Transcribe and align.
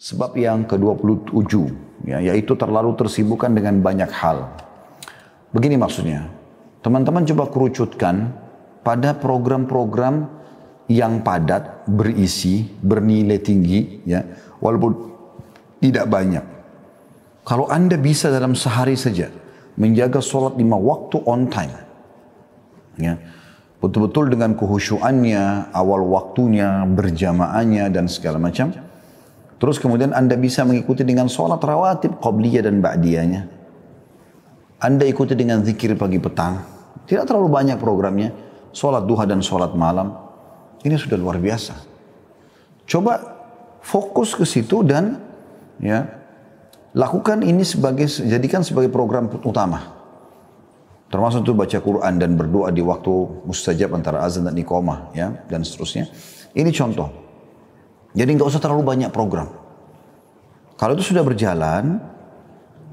Sebab 0.00 0.32
yang 0.40 0.64
ke-27, 0.64 1.52
ya, 2.08 2.24
yaitu 2.24 2.56
terlalu 2.56 2.96
tersibukkan 2.96 3.52
dengan 3.52 3.84
banyak 3.84 4.08
hal. 4.08 4.48
Begini 5.52 5.76
maksudnya, 5.76 6.24
teman-teman 6.80 7.28
coba 7.28 7.52
kerucutkan 7.52 8.32
pada 8.80 9.12
program-program 9.12 10.24
yang 10.88 11.20
padat, 11.20 11.84
berisi, 11.84 12.64
bernilai 12.80 13.44
tinggi, 13.44 14.00
ya, 14.08 14.24
walaupun 14.64 15.12
tidak 15.84 16.08
banyak. 16.08 16.44
Kalau 17.44 17.68
Anda 17.68 18.00
bisa 18.00 18.32
dalam 18.32 18.56
sehari 18.56 18.96
saja 18.96 19.28
menjaga 19.76 20.24
sholat 20.24 20.56
lima 20.56 20.80
waktu 20.80 21.20
on 21.28 21.44
time, 21.52 21.76
ya, 22.96 23.20
betul-betul 23.84 24.32
dengan 24.32 24.56
kehusuannya, 24.56 25.76
awal 25.76 26.08
waktunya, 26.08 26.88
berjamaahnya 26.88 27.92
dan 27.92 28.08
segala 28.08 28.40
macam, 28.40 28.72
Terus 29.60 29.76
kemudian 29.76 30.16
Anda 30.16 30.40
bisa 30.40 30.64
mengikuti 30.64 31.04
dengan 31.04 31.28
sholat 31.28 31.60
rawatib, 31.60 32.16
qabliyah 32.16 32.64
dan 32.64 32.80
ba'diyahnya. 32.80 33.44
Anda 34.80 35.04
ikuti 35.04 35.36
dengan 35.36 35.60
zikir 35.60 35.92
pagi 36.00 36.16
petang. 36.16 36.64
Tidak 37.04 37.28
terlalu 37.28 37.52
banyak 37.52 37.76
programnya. 37.76 38.32
Sholat 38.72 39.04
duha 39.04 39.28
dan 39.28 39.44
sholat 39.44 39.76
malam. 39.76 40.16
Ini 40.80 40.96
sudah 40.96 41.20
luar 41.20 41.36
biasa. 41.36 41.76
Coba 42.88 43.20
fokus 43.84 44.32
ke 44.32 44.48
situ 44.48 44.80
dan 44.80 45.20
ya 45.76 46.08
lakukan 46.96 47.44
ini 47.44 47.60
sebagai 47.60 48.08
jadikan 48.08 48.64
sebagai 48.64 48.88
program 48.88 49.28
utama. 49.44 50.00
Termasuk 51.12 51.44
itu 51.44 51.52
baca 51.52 51.78
Quran 51.82 52.14
dan 52.16 52.38
berdoa 52.38 52.72
di 52.72 52.80
waktu 52.80 53.44
mustajab 53.44 53.92
antara 53.92 54.24
azan 54.24 54.48
dan 54.48 54.56
iqamah 54.56 55.12
ya 55.12 55.36
dan 55.52 55.66
seterusnya. 55.66 56.08
Ini 56.56 56.70
contoh. 56.72 57.29
Jadi 58.14 58.30
nggak 58.34 58.48
usah 58.50 58.62
terlalu 58.62 58.82
banyak 58.82 59.10
program. 59.14 59.46
Kalau 60.74 60.96
itu 60.96 61.12
sudah 61.12 61.22
berjalan, 61.22 62.00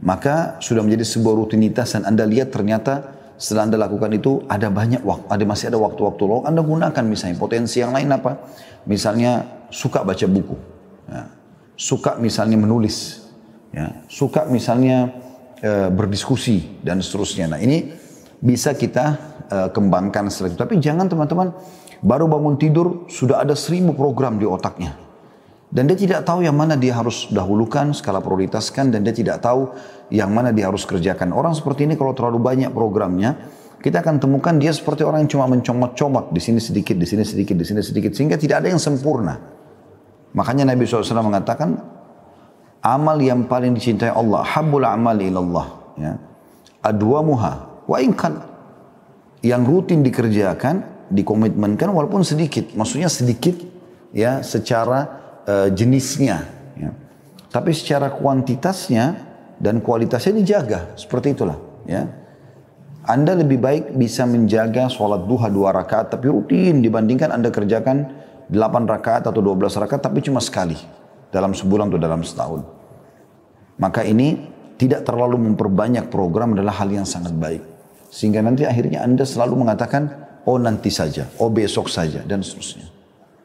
maka 0.04 0.62
sudah 0.62 0.86
menjadi 0.86 1.08
sebuah 1.08 1.34
rutinitas 1.40 1.98
dan 1.98 2.06
Anda 2.06 2.28
lihat 2.28 2.54
ternyata 2.54 3.18
setelah 3.38 3.70
Anda 3.70 3.78
lakukan 3.82 4.12
itu 4.18 4.46
ada 4.50 4.70
banyak 4.70 5.02
waktu, 5.06 5.26
ada 5.30 5.44
masih 5.46 5.66
ada 5.74 5.80
waktu-waktu 5.82 6.22
luang, 6.26 6.46
Anda 6.46 6.62
gunakan 6.66 7.04
misalnya 7.06 7.38
potensi 7.38 7.82
yang 7.82 7.94
lain 7.94 8.10
apa? 8.10 8.44
Misalnya 8.90 9.46
suka 9.70 10.02
baca 10.02 10.26
buku, 10.26 10.58
ya. 11.10 11.22
suka 11.78 12.18
misalnya 12.18 12.58
menulis, 12.58 13.30
ya. 13.74 14.04
suka 14.10 14.50
misalnya 14.50 15.14
e, 15.62 15.90
berdiskusi 15.94 16.82
dan 16.82 16.98
seterusnya. 17.00 17.54
Nah 17.56 17.60
ini 17.62 17.94
bisa 18.42 18.74
kita 18.74 19.06
e, 19.50 19.58
kembangkan 19.70 20.34
setelah 20.34 20.50
itu. 20.54 20.60
Tapi 20.60 20.76
jangan 20.82 21.06
teman-teman 21.06 21.54
baru 22.02 22.26
bangun 22.26 22.58
tidur 22.58 23.06
sudah 23.06 23.46
ada 23.46 23.54
seribu 23.54 23.94
program 23.94 24.42
di 24.42 24.50
otaknya. 24.50 25.07
Dan 25.68 25.84
dia 25.92 26.00
tidak 26.00 26.24
tahu 26.24 26.48
yang 26.48 26.56
mana 26.56 26.80
dia 26.80 26.96
harus 26.96 27.28
dahulukan, 27.28 27.92
skala 27.92 28.24
prioritaskan, 28.24 28.88
dan 28.88 29.04
dia 29.04 29.12
tidak 29.12 29.44
tahu 29.44 29.76
yang 30.08 30.32
mana 30.32 30.56
dia 30.56 30.72
harus 30.72 30.88
kerjakan. 30.88 31.36
Orang 31.36 31.52
seperti 31.52 31.84
ini 31.84 32.00
kalau 32.00 32.16
terlalu 32.16 32.40
banyak 32.40 32.72
programnya, 32.72 33.36
kita 33.84 34.00
akan 34.00 34.18
temukan 34.24 34.56
dia 34.56 34.72
seperti 34.72 35.04
orang 35.04 35.28
yang 35.28 35.32
cuma 35.36 35.46
mencomot-comot 35.52 36.32
di 36.32 36.40
sini 36.40 36.64
sedikit, 36.64 36.96
di 36.96 37.04
sini 37.04 37.28
sedikit, 37.28 37.56
di 37.60 37.66
sini 37.68 37.84
sedikit, 37.84 38.16
sehingga 38.16 38.40
tidak 38.40 38.64
ada 38.64 38.68
yang 38.72 38.80
sempurna. 38.80 39.36
Makanya 40.32 40.72
Nabi 40.72 40.88
SAW 40.88 41.04
mengatakan, 41.20 41.76
amal 42.80 43.20
yang 43.20 43.44
paling 43.52 43.76
dicintai 43.76 44.16
Allah, 44.16 44.48
habbul 44.48 44.88
amal 44.88 45.20
ilallah. 45.20 45.68
Ya. 46.00 46.16
Adwa 46.80 47.20
muha, 47.28 47.54
wa 47.84 47.98
inkan. 48.00 48.40
Yang 49.44 49.62
rutin 49.68 50.00
dikerjakan, 50.02 51.08
dikomitmenkan 51.12 51.92
walaupun 51.92 52.24
sedikit. 52.24 52.72
Maksudnya 52.72 53.12
sedikit 53.12 53.60
ya 54.16 54.42
secara 54.42 55.27
uh, 55.48 55.70
jenisnya. 55.72 56.46
Ya. 56.78 56.92
Tapi 57.50 57.72
secara 57.74 58.12
kuantitasnya 58.14 59.18
dan 59.58 59.82
kualitasnya 59.82 60.36
dijaga. 60.38 60.94
Seperti 61.00 61.34
itulah. 61.34 61.58
Ya. 61.88 62.06
Anda 63.08 63.40
lebih 63.40 63.64
baik 63.64 63.96
bisa 63.96 64.28
menjaga 64.28 64.92
sholat 64.92 65.24
duha 65.24 65.48
dua 65.48 65.72
rakaat 65.72 66.12
tapi 66.12 66.28
rutin 66.28 66.84
dibandingkan 66.84 67.32
Anda 67.32 67.48
kerjakan 67.48 68.28
8 68.52 68.60
rakaat 68.88 69.28
atau 69.28 69.40
12 69.44 69.80
rakaat 69.80 70.04
tapi 70.04 70.20
cuma 70.24 70.44
sekali 70.44 70.76
dalam 71.32 71.56
sebulan 71.56 71.88
atau 71.92 72.00
dalam 72.00 72.22
setahun. 72.24 72.62
Maka 73.80 74.04
ini 74.04 74.40
tidak 74.80 75.08
terlalu 75.08 75.52
memperbanyak 75.52 76.08
program 76.08 76.56
adalah 76.56 76.80
hal 76.84 76.90
yang 76.92 77.08
sangat 77.08 77.36
baik. 77.36 77.64
Sehingga 78.08 78.40
nanti 78.40 78.64
akhirnya 78.64 79.04
Anda 79.04 79.28
selalu 79.28 79.68
mengatakan, 79.68 80.08
oh 80.48 80.56
nanti 80.56 80.88
saja, 80.88 81.28
oh 81.44 81.52
besok 81.52 81.92
saja, 81.92 82.24
dan 82.24 82.40
seterusnya. 82.40 82.88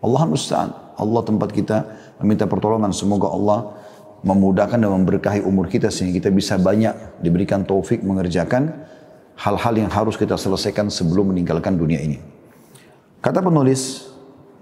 Allah 0.03 0.23
musta'an. 0.27 0.71
Allah 0.97 1.23
tempat 1.25 1.51
kita 1.53 1.79
meminta 2.21 2.45
pertolongan. 2.45 2.93
Semoga 2.93 3.33
Allah 3.33 3.77
memudahkan 4.23 4.79
dan 4.79 4.91
memberkahi 5.03 5.43
umur 5.43 5.67
kita 5.67 5.91
sehingga 5.91 6.23
kita 6.23 6.31
bisa 6.31 6.55
banyak 6.57 7.23
diberikan 7.23 7.67
taufik 7.67 8.01
mengerjakan 8.07 8.87
hal-hal 9.35 9.75
yang 9.75 9.91
harus 9.91 10.15
kita 10.15 10.39
selesaikan 10.39 10.87
sebelum 10.93 11.35
meninggalkan 11.35 11.75
dunia 11.75 11.99
ini. 11.99 12.23
Kata 13.19 13.43
penulis, 13.43 14.13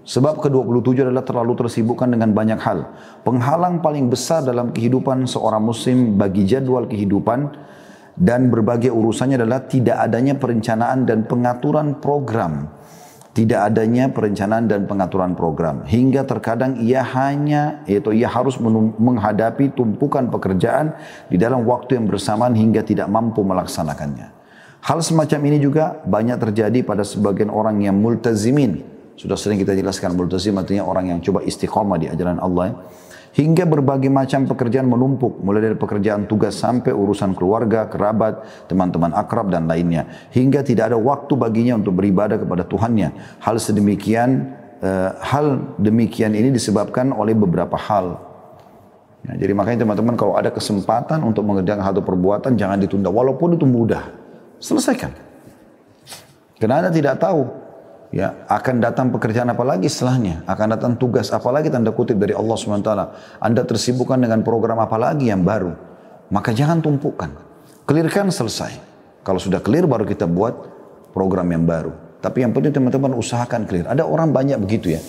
sebab 0.01 0.41
ke-27 0.41 1.05
adalah 1.05 1.21
terlalu 1.21 1.53
tersibukkan 1.65 2.09
dengan 2.09 2.33
banyak 2.33 2.57
hal. 2.61 2.89
Penghalang 3.21 3.85
paling 3.85 4.09
besar 4.09 4.41
dalam 4.41 4.73
kehidupan 4.73 5.29
seorang 5.29 5.61
muslim 5.61 6.17
bagi 6.17 6.45
jadwal 6.49 6.89
kehidupan 6.89 7.53
dan 8.17 8.49
berbagai 8.49 8.89
urusannya 8.89 9.39
adalah 9.39 9.65
tidak 9.65 9.97
adanya 10.01 10.35
perencanaan 10.35 11.05
dan 11.05 11.25
pengaturan 11.29 12.01
program 12.01 12.69
tidak 13.31 13.71
adanya 13.71 14.11
perencanaan 14.11 14.67
dan 14.67 14.83
pengaturan 14.83 15.39
program 15.39 15.87
hingga 15.87 16.27
terkadang 16.27 16.83
ia 16.83 16.99
hanya 16.99 17.79
yaitu 17.87 18.11
ia 18.11 18.27
harus 18.27 18.59
menghadapi 18.99 19.71
tumpukan 19.71 20.27
pekerjaan 20.27 20.91
di 21.31 21.39
dalam 21.39 21.63
waktu 21.63 21.95
yang 21.95 22.11
bersamaan 22.11 22.51
hingga 22.51 22.83
tidak 22.83 23.07
mampu 23.07 23.39
melaksanakannya. 23.47 24.35
Hal 24.83 24.99
semacam 24.99 25.39
ini 25.47 25.57
juga 25.63 26.01
banyak 26.03 26.41
terjadi 26.41 26.83
pada 26.83 27.07
sebagian 27.07 27.53
orang 27.53 27.79
yang 27.79 27.95
multazimin. 27.95 28.83
Sudah 29.15 29.37
sering 29.37 29.61
kita 29.61 29.77
jelaskan 29.77 30.17
multazim 30.17 30.57
artinya 30.57 30.83
orang 30.83 31.15
yang 31.15 31.19
coba 31.21 31.45
istiqomah 31.45 32.01
di 32.01 32.09
ajaran 32.09 32.41
Allah. 32.41 32.73
Ya 32.73 32.75
Hingga 33.31 33.63
berbagai 33.63 34.11
macam 34.11 34.43
pekerjaan 34.43 34.91
menumpuk, 34.91 35.39
mulai 35.39 35.63
dari 35.63 35.77
pekerjaan 35.79 36.27
tugas 36.27 36.59
sampai 36.59 36.91
urusan 36.91 37.31
keluarga, 37.31 37.87
kerabat, 37.87 38.67
teman-teman 38.67 39.15
akrab 39.15 39.47
dan 39.47 39.71
lainnya. 39.71 40.03
Hingga 40.35 40.67
tidak 40.67 40.91
ada 40.91 40.99
waktu 40.99 41.39
baginya 41.39 41.79
untuk 41.79 41.95
beribadah 41.95 42.35
kepada 42.35 42.67
Tuhannya. 42.67 43.39
Hal 43.39 43.55
sedemikian, 43.55 44.51
uh, 44.83 45.15
hal 45.23 45.63
demikian 45.79 46.35
ini 46.35 46.51
disebabkan 46.51 47.15
oleh 47.15 47.31
beberapa 47.31 47.79
hal. 47.79 48.19
Ya, 49.23 49.47
jadi 49.47 49.55
makanya 49.55 49.87
teman-teman 49.87 50.19
kalau 50.19 50.35
ada 50.35 50.51
kesempatan 50.51 51.23
untuk 51.23 51.47
mengerjakan 51.47 51.87
satu 51.87 52.03
perbuatan 52.03 52.59
jangan 52.59 52.83
ditunda 52.83 53.07
walaupun 53.07 53.55
itu 53.55 53.63
mudah. 53.63 54.11
Selesaikan. 54.59 55.15
Karena 56.59 56.83
Anda 56.83 56.91
tidak 56.91 57.15
tahu 57.17 57.60
ya 58.11 58.45
akan 58.45 58.83
datang 58.83 59.09
pekerjaan 59.09 59.49
apa 59.49 59.63
lagi 59.63 59.87
setelahnya? 59.87 60.43
Akan 60.45 60.71
datang 60.71 60.99
tugas 60.99 61.31
apa 61.31 61.47
lagi 61.49 61.71
tanda 61.71 61.95
kutip 61.95 62.19
dari 62.19 62.35
Allah 62.35 62.55
swt 62.59 62.89
anda 63.39 63.61
tersibukkan 63.63 64.19
dengan 64.19 64.43
program 64.43 64.83
apa 64.83 64.99
lagi 64.99 65.31
yang 65.31 65.41
baru? 65.41 65.73
Maka 66.31 66.55
jangan 66.55 66.79
tumpukan 66.79 67.31
clearkan 67.87 68.31
selesai. 68.31 68.71
Kalau 69.21 69.37
sudah 69.37 69.59
clear 69.59 69.85
baru 69.85 70.07
kita 70.07 70.25
buat 70.25 70.53
program 71.11 71.51
yang 71.51 71.67
baru. 71.67 71.91
Tapi 72.21 72.45
yang 72.45 72.53
penting 72.53 72.71
teman-teman 72.71 73.17
usahakan 73.17 73.65
clear. 73.65 73.89
Ada 73.89 74.05
orang 74.05 74.31
banyak 74.31 74.57
begitu 74.61 74.93
ya. 74.93 75.01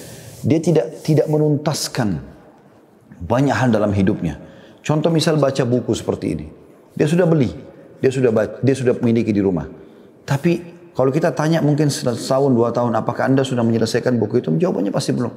Dia 0.43 0.59
tidak 0.59 1.05
tidak 1.07 1.31
menuntaskan 1.31 2.19
banyak 3.23 3.55
hal 3.55 3.71
dalam 3.71 3.95
hidupnya. 3.95 4.41
Contoh 4.83 5.15
misal 5.15 5.39
baca 5.39 5.63
buku 5.63 5.95
seperti 5.95 6.27
ini. 6.35 6.47
Dia 6.99 7.07
sudah 7.07 7.29
beli. 7.29 7.55
Dia 8.03 8.11
sudah 8.11 8.35
dia 8.59 8.75
sudah 8.75 8.99
memiliki 8.99 9.31
di 9.31 9.39
rumah. 9.39 9.71
Tapi 10.27 10.82
kalau 10.93 11.09
kita 11.09 11.33
tanya 11.33 11.65
mungkin 11.65 11.89
setahun, 11.89 12.53
dua 12.53 12.69
tahun, 12.69 12.93
apakah 12.93 13.25
Anda 13.25 13.41
sudah 13.41 13.65
menyelesaikan 13.65 14.21
buku 14.21 14.45
itu? 14.45 14.53
Jawabannya 14.53 14.93
pasti 14.93 15.17
belum. 15.17 15.33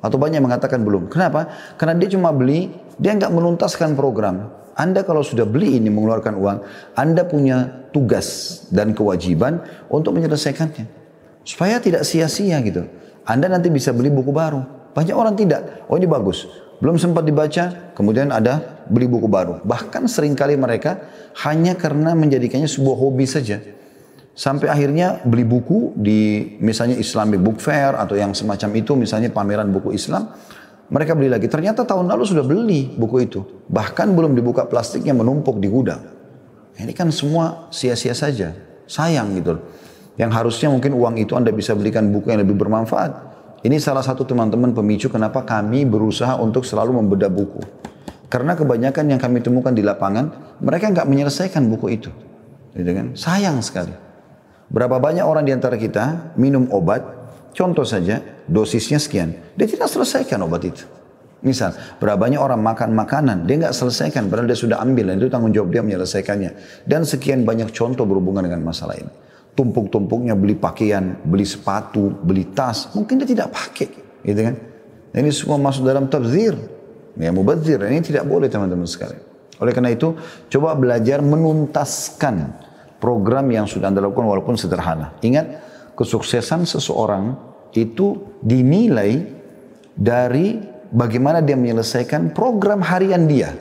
Atau 0.00 0.16
banyak 0.16 0.40
mengatakan 0.40 0.80
belum. 0.80 1.12
Kenapa? 1.12 1.48
Karena 1.76 1.92
dia 2.00 2.08
cuma 2.08 2.32
beli, 2.32 2.72
dia 2.96 3.12
nggak 3.12 3.28
menuntaskan 3.28 3.92
program. 3.96 4.48
Anda 4.74 5.04
kalau 5.04 5.20
sudah 5.20 5.44
beli 5.44 5.76
ini 5.76 5.92
mengeluarkan 5.92 6.34
uang, 6.40 6.58
Anda 6.96 7.28
punya 7.28 7.88
tugas 7.92 8.60
dan 8.72 8.96
kewajiban 8.96 9.60
untuk 9.92 10.16
menyelesaikannya. 10.16 10.88
Supaya 11.44 11.78
tidak 11.84 12.08
sia-sia 12.08 12.56
gitu. 12.64 12.88
Anda 13.28 13.52
nanti 13.52 13.68
bisa 13.68 13.92
beli 13.92 14.08
buku 14.08 14.32
baru. 14.32 14.64
Banyak 14.96 15.16
orang 15.16 15.36
tidak. 15.36 15.84
Oh 15.86 16.00
ini 16.00 16.08
bagus. 16.08 16.48
Belum 16.80 16.96
sempat 16.96 17.28
dibaca, 17.28 17.92
kemudian 17.92 18.32
ada 18.32 18.82
beli 18.88 19.04
buku 19.04 19.28
baru. 19.28 19.60
Bahkan 19.62 20.08
sering 20.08 20.32
kali 20.32 20.56
mereka 20.56 21.06
hanya 21.44 21.76
karena 21.76 22.16
menjadikannya 22.16 22.66
sebuah 22.66 22.96
hobi 22.98 23.28
saja. 23.28 23.60
Sampai 24.34 24.66
akhirnya 24.66 25.22
beli 25.22 25.46
buku 25.46 25.94
di 25.94 26.54
misalnya 26.58 26.98
Islamic 26.98 27.38
Book 27.38 27.62
Fair 27.62 27.94
atau 27.94 28.18
yang 28.18 28.34
semacam 28.34 28.70
itu 28.74 28.98
misalnya 28.98 29.30
pameran 29.30 29.70
buku 29.70 29.94
Islam. 29.94 30.34
Mereka 30.90 31.14
beli 31.14 31.30
lagi. 31.30 31.46
Ternyata 31.46 31.86
tahun 31.86 32.10
lalu 32.10 32.26
sudah 32.26 32.42
beli 32.42 32.90
buku 32.98 33.30
itu. 33.30 33.40
Bahkan 33.70 34.10
belum 34.10 34.34
dibuka 34.34 34.66
plastiknya 34.66 35.14
menumpuk 35.14 35.62
di 35.62 35.70
gudang. 35.70 36.02
Ini 36.74 36.90
kan 36.90 37.14
semua 37.14 37.70
sia-sia 37.70 38.10
saja. 38.10 38.50
Sayang 38.90 39.38
gitu. 39.38 39.54
Yang 40.18 40.30
harusnya 40.34 40.68
mungkin 40.74 40.98
uang 40.98 41.14
itu 41.22 41.38
Anda 41.38 41.54
bisa 41.54 41.78
belikan 41.78 42.10
buku 42.10 42.34
yang 42.34 42.42
lebih 42.42 42.58
bermanfaat. 42.58 43.34
Ini 43.62 43.78
salah 43.78 44.02
satu 44.02 44.26
teman-teman 44.26 44.74
pemicu 44.74 45.08
kenapa 45.08 45.46
kami 45.46 45.86
berusaha 45.86 46.36
untuk 46.42 46.66
selalu 46.66 47.00
membedah 47.00 47.30
buku. 47.30 47.62
Karena 48.26 48.58
kebanyakan 48.58 49.14
yang 49.14 49.20
kami 49.22 49.40
temukan 49.40 49.70
di 49.70 49.80
lapangan, 49.80 50.58
mereka 50.58 50.90
nggak 50.90 51.06
menyelesaikan 51.06 51.70
buku 51.70 51.86
itu. 51.96 52.10
Gitu 52.74 52.90
kan? 52.90 53.06
Sayang 53.14 53.62
sekali. 53.62 54.03
Berapa 54.72 54.96
banyak 55.00 55.24
orang 55.24 55.44
di 55.44 55.52
antara 55.52 55.76
kita 55.76 56.36
minum 56.40 56.68
obat, 56.72 57.04
contoh 57.52 57.84
saja, 57.84 58.20
dosisnya 58.48 58.98
sekian. 58.98 59.36
Dia 59.54 59.66
tidak 59.68 59.88
selesaikan 59.88 60.40
obat 60.44 60.64
itu. 60.66 60.84
Misal, 61.44 61.76
berapa 62.00 62.16
banyak 62.16 62.40
orang 62.40 62.64
makan 62.64 62.96
makanan, 62.96 63.44
dia 63.44 63.60
nggak 63.60 63.76
selesaikan, 63.76 64.32
padahal 64.32 64.48
dia 64.48 64.56
sudah 64.56 64.80
ambil, 64.80 65.12
dan 65.12 65.20
itu 65.20 65.28
tanggung 65.28 65.52
jawab 65.52 65.76
dia 65.76 65.84
menyelesaikannya. 65.84 66.50
Dan 66.88 67.04
sekian 67.04 67.44
banyak 67.44 67.68
contoh 67.68 68.08
berhubungan 68.08 68.48
dengan 68.48 68.64
masalah 68.64 68.96
ini. 68.96 69.12
Tumpuk-tumpuknya 69.52 70.32
beli 70.34 70.56
pakaian, 70.56 71.20
beli 71.20 71.44
sepatu, 71.44 72.16
beli 72.24 72.48
tas, 72.56 72.88
mungkin 72.96 73.20
dia 73.20 73.28
tidak 73.28 73.52
pakai, 73.52 73.88
gitu 74.24 74.40
kan? 74.40 74.56
Ini 75.14 75.30
semua 75.30 75.60
masuk 75.60 75.84
dalam 75.84 76.08
tabzir. 76.08 76.56
Ya 77.14 77.30
mubazir, 77.30 77.78
ini 77.86 78.02
tidak 78.02 78.26
boleh 78.26 78.50
teman-teman 78.50 78.88
sekalian. 78.88 79.22
Oleh 79.62 79.70
karena 79.70 79.94
itu, 79.94 80.16
coba 80.50 80.74
belajar 80.74 81.22
menuntaskan 81.22 82.50
program 83.04 83.44
yang 83.52 83.68
sudah 83.68 83.92
Anda 83.92 84.00
lakukan 84.00 84.24
walaupun 84.24 84.56
sederhana. 84.56 85.12
Ingat, 85.20 85.60
kesuksesan 85.92 86.64
seseorang 86.64 87.36
itu 87.76 88.16
dinilai 88.40 89.28
dari 89.92 90.56
bagaimana 90.88 91.44
dia 91.44 91.52
menyelesaikan 91.52 92.32
program 92.32 92.80
harian 92.80 93.28
dia. 93.28 93.52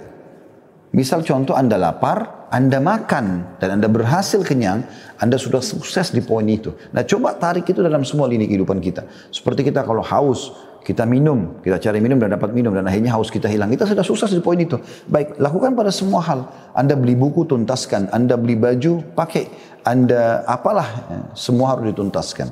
Misal 0.95 1.28
contoh 1.28 1.60
Anda 1.60 1.75
lapar, 1.75 2.48
Anda 2.54 2.80
makan, 2.80 3.57
dan 3.60 3.81
Anda 3.81 3.92
berhasil 3.92 4.40
kenyang, 4.48 4.88
Anda 5.19 5.36
sudah 5.36 5.60
sukses 5.60 6.16
di 6.16 6.24
poin 6.24 6.48
itu. 6.48 6.72
Nah 6.95 7.04
coba 7.04 7.36
tarik 7.36 7.68
itu 7.68 7.84
dalam 7.84 8.07
semua 8.07 8.31
lini 8.31 8.48
kehidupan 8.48 8.80
kita. 8.80 9.04
Seperti 9.28 9.68
kita 9.68 9.84
kalau 9.84 10.06
haus, 10.06 10.56
kita 10.83 11.07
minum, 11.07 11.63
kita 11.63 11.80
cari 11.80 12.03
minum 12.03 12.19
dan 12.19 12.35
dapat 12.35 12.51
minum 12.51 12.75
dan 12.75 12.83
akhirnya 12.83 13.15
haus 13.15 13.31
kita 13.31 13.47
hilang. 13.47 13.71
Kita 13.71 13.88
sudah 13.88 14.03
sukses 14.03 14.27
di 14.35 14.44
poin 14.44 14.59
itu. 14.59 14.75
Baik, 15.07 15.39
lakukan 15.39 15.80
pada 15.80 15.95
semua 15.95 16.19
hal. 16.19 16.44
Anda 16.75 17.00
beli 17.00 17.15
buku, 17.15 17.47
tuntaskan. 17.47 18.12
Anda 18.12 18.35
beli 18.35 18.59
baju, 18.59 19.00
pakai. 19.15 19.47
Anda 19.88 20.44
apalah, 20.44 20.88
ya, 21.07 21.19
semua 21.39 21.71
harus 21.71 21.88
dituntaskan. 21.95 22.51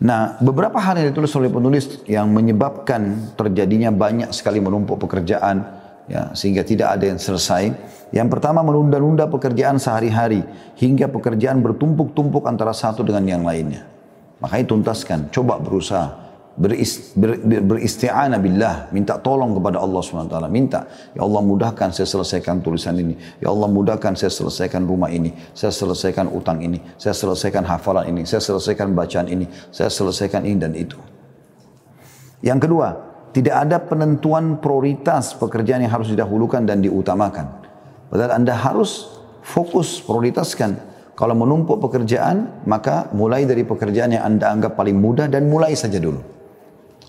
Nah, 0.00 0.40
beberapa 0.40 0.80
hal 0.80 0.96
yang 0.96 1.12
ditulis 1.12 1.28
oleh 1.36 1.52
penulis 1.52 2.00
yang 2.08 2.32
menyebabkan 2.32 3.36
terjadinya 3.36 3.92
banyak 3.92 4.32
sekali 4.32 4.64
menumpuk 4.64 4.96
pekerjaan, 4.96 5.60
ya, 6.08 6.32
sehingga 6.32 6.64
tidak 6.64 6.96
ada 6.96 7.04
yang 7.04 7.20
selesai. 7.20 7.68
Yang 8.16 8.28
pertama 8.32 8.64
menunda-nunda 8.64 9.28
pekerjaan 9.28 9.76
sehari-hari 9.76 10.40
hingga 10.80 11.12
pekerjaan 11.12 11.60
bertumpuk-tumpuk 11.60 12.48
antara 12.48 12.72
satu 12.72 13.04
dengan 13.04 13.28
yang 13.28 13.44
lainnya. 13.44 13.84
Makanya 14.40 14.72
tuntaskan, 14.72 15.28
coba 15.28 15.60
berusaha 15.60 16.29
berist, 16.58 17.14
ber, 17.14 17.38
beristi'anah 17.40 18.40
billah, 18.42 18.90
minta 18.90 19.20
tolong 19.22 19.54
kepada 19.54 19.78
Allah 19.78 20.00
SWT. 20.02 20.36
Minta, 20.50 20.86
ya 21.14 21.22
Allah 21.22 21.42
mudahkan 21.44 21.94
saya 21.94 22.08
selesaikan 22.08 22.60
tulisan 22.64 22.98
ini. 22.98 23.14
Ya 23.38 23.52
Allah 23.52 23.70
mudahkan 23.70 24.18
saya 24.18 24.32
selesaikan 24.32 24.84
rumah 24.84 25.12
ini. 25.12 25.30
Saya 25.54 25.70
selesaikan 25.70 26.26
utang 26.32 26.58
ini. 26.60 26.82
Saya 26.98 27.14
selesaikan 27.14 27.62
hafalan 27.64 28.10
ini. 28.10 28.22
Saya 28.26 28.42
selesaikan 28.42 28.92
bacaan 28.92 29.30
ini. 29.30 29.46
Saya 29.70 29.92
selesaikan 29.92 30.42
ini 30.42 30.58
dan 30.58 30.72
itu. 30.74 30.98
Yang 32.40 32.66
kedua, 32.66 32.88
tidak 33.30 33.56
ada 33.68 33.76
penentuan 33.78 34.58
prioritas 34.58 35.36
pekerjaan 35.38 35.84
yang 35.86 35.92
harus 35.92 36.10
didahulukan 36.10 36.66
dan 36.66 36.82
diutamakan. 36.82 37.62
Padahal 38.10 38.42
Anda 38.42 38.58
harus 38.58 39.06
fokus, 39.44 40.02
prioritaskan. 40.02 40.90
Kalau 41.14 41.36
menumpuk 41.36 41.84
pekerjaan, 41.84 42.64
maka 42.64 43.12
mulai 43.12 43.44
dari 43.44 43.62
pekerjaan 43.62 44.16
yang 44.16 44.24
Anda 44.24 44.56
anggap 44.56 44.72
paling 44.72 44.96
mudah 44.96 45.28
dan 45.28 45.52
mulai 45.52 45.76
saja 45.76 46.00
dulu. 46.00 46.39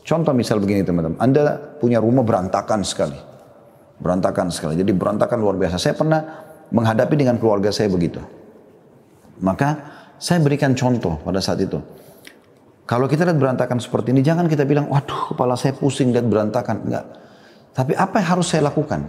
Contoh 0.01 0.33
misal 0.33 0.57
begini 0.57 0.81
teman-teman, 0.81 1.17
Anda 1.21 1.77
punya 1.77 2.01
rumah 2.01 2.25
berantakan 2.25 2.81
sekali. 2.81 3.17
Berantakan 4.01 4.49
sekali, 4.49 4.81
jadi 4.81 4.89
berantakan 4.97 5.37
luar 5.37 5.61
biasa. 5.61 5.77
Saya 5.77 5.93
pernah 5.93 6.21
menghadapi 6.73 7.13
dengan 7.13 7.37
keluarga 7.37 7.69
saya 7.69 7.85
begitu. 7.85 8.17
Maka 9.45 9.77
saya 10.17 10.41
berikan 10.41 10.73
contoh 10.73 11.21
pada 11.21 11.37
saat 11.37 11.61
itu. 11.61 11.77
Kalau 12.89 13.05
kita 13.05 13.23
lihat 13.29 13.37
berantakan 13.37 13.77
seperti 13.77 14.09
ini, 14.09 14.25
jangan 14.25 14.49
kita 14.49 14.65
bilang, 14.65 14.89
waduh 14.89 15.31
kepala 15.31 15.53
saya 15.53 15.77
pusing 15.77 16.09
lihat 16.09 16.25
berantakan. 16.25 16.81
Enggak. 16.81 17.05
Tapi 17.71 17.93
apa 17.95 18.19
yang 18.19 18.27
harus 18.35 18.51
saya 18.51 18.67
lakukan? 18.67 19.05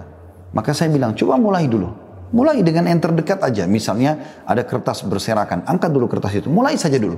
Maka 0.53 0.77
saya 0.77 0.93
bilang, 0.93 1.17
coba 1.17 1.41
mulai 1.41 1.67
dulu. 1.67 1.89
Mulai 2.37 2.61
dengan 2.61 2.89
yang 2.89 3.01
terdekat 3.01 3.41
aja. 3.41 3.65
Misalnya 3.65 4.45
ada 4.45 4.61
kertas 4.65 5.05
berserakan, 5.09 5.65
angkat 5.65 5.89
dulu 5.89 6.05
kertas 6.09 6.37
itu. 6.37 6.53
Mulai 6.53 6.77
saja 6.77 7.01
dulu. 7.01 7.17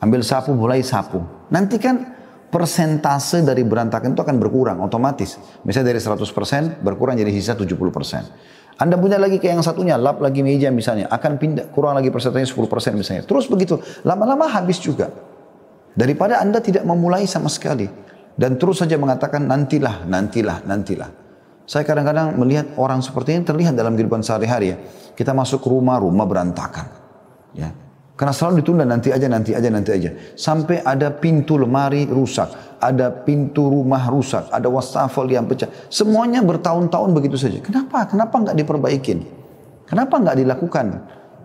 Ambil 0.00 0.20
sapu, 0.24 0.52
mulai 0.52 0.80
sapu. 0.84 1.20
Nanti 1.52 1.76
kan 1.76 2.15
persentase 2.50 3.42
dari 3.42 3.66
berantakan 3.66 4.14
itu 4.14 4.22
akan 4.22 4.36
berkurang 4.38 4.78
otomatis. 4.82 5.38
Misalnya 5.66 5.94
dari 5.94 6.00
100% 6.00 6.80
berkurang 6.80 7.18
jadi 7.18 7.30
sisa 7.34 7.58
70%. 7.58 8.76
Anda 8.76 9.00
punya 9.00 9.16
lagi 9.16 9.40
ke 9.40 9.48
yang 9.48 9.64
satunya, 9.64 9.96
lap 9.96 10.20
lagi 10.20 10.44
meja 10.44 10.68
misalnya, 10.68 11.08
akan 11.08 11.40
pindah, 11.40 11.72
kurang 11.72 11.96
lagi 11.96 12.12
persentasenya 12.12 12.44
10% 12.44 12.92
misalnya. 12.92 13.22
Terus 13.24 13.48
begitu, 13.48 13.80
lama-lama 14.04 14.44
habis 14.52 14.76
juga. 14.76 15.08
Daripada 15.96 16.44
Anda 16.44 16.60
tidak 16.60 16.84
memulai 16.84 17.24
sama 17.24 17.48
sekali. 17.48 17.88
Dan 18.36 18.60
terus 18.60 18.84
saja 18.84 19.00
mengatakan 19.00 19.48
nantilah, 19.48 20.04
nantilah, 20.04 20.60
nantilah. 20.68 21.08
Saya 21.64 21.88
kadang-kadang 21.88 22.36
melihat 22.36 22.76
orang 22.76 23.00
seperti 23.00 23.32
ini 23.32 23.48
terlihat 23.48 23.72
dalam 23.72 23.96
kehidupan 23.96 24.20
sehari-hari 24.20 24.76
ya. 24.76 24.78
Kita 25.16 25.32
masuk 25.32 25.64
rumah, 25.64 25.96
rumah 25.96 26.28
berantakan. 26.28 26.86
Ya, 27.56 27.72
karena 28.16 28.32
selalu 28.32 28.64
ditunda 28.64 28.88
nanti 28.88 29.12
aja, 29.12 29.28
nanti 29.28 29.52
aja, 29.52 29.68
nanti 29.68 29.92
aja. 29.92 30.10
Sampai 30.32 30.80
ada 30.80 31.12
pintu 31.12 31.60
lemari 31.60 32.08
rusak, 32.08 32.48
ada 32.80 33.12
pintu 33.12 33.68
rumah 33.68 34.08
rusak, 34.08 34.48
ada 34.48 34.72
wastafel 34.72 35.28
yang 35.28 35.44
pecah. 35.44 35.68
Semuanya 35.92 36.40
bertahun-tahun 36.40 37.12
begitu 37.12 37.36
saja. 37.36 37.60
Kenapa? 37.60 38.08
Kenapa 38.08 38.40
nggak 38.40 38.56
diperbaikin? 38.56 39.20
Kenapa 39.84 40.16
nggak 40.16 40.36
dilakukan 40.40 40.86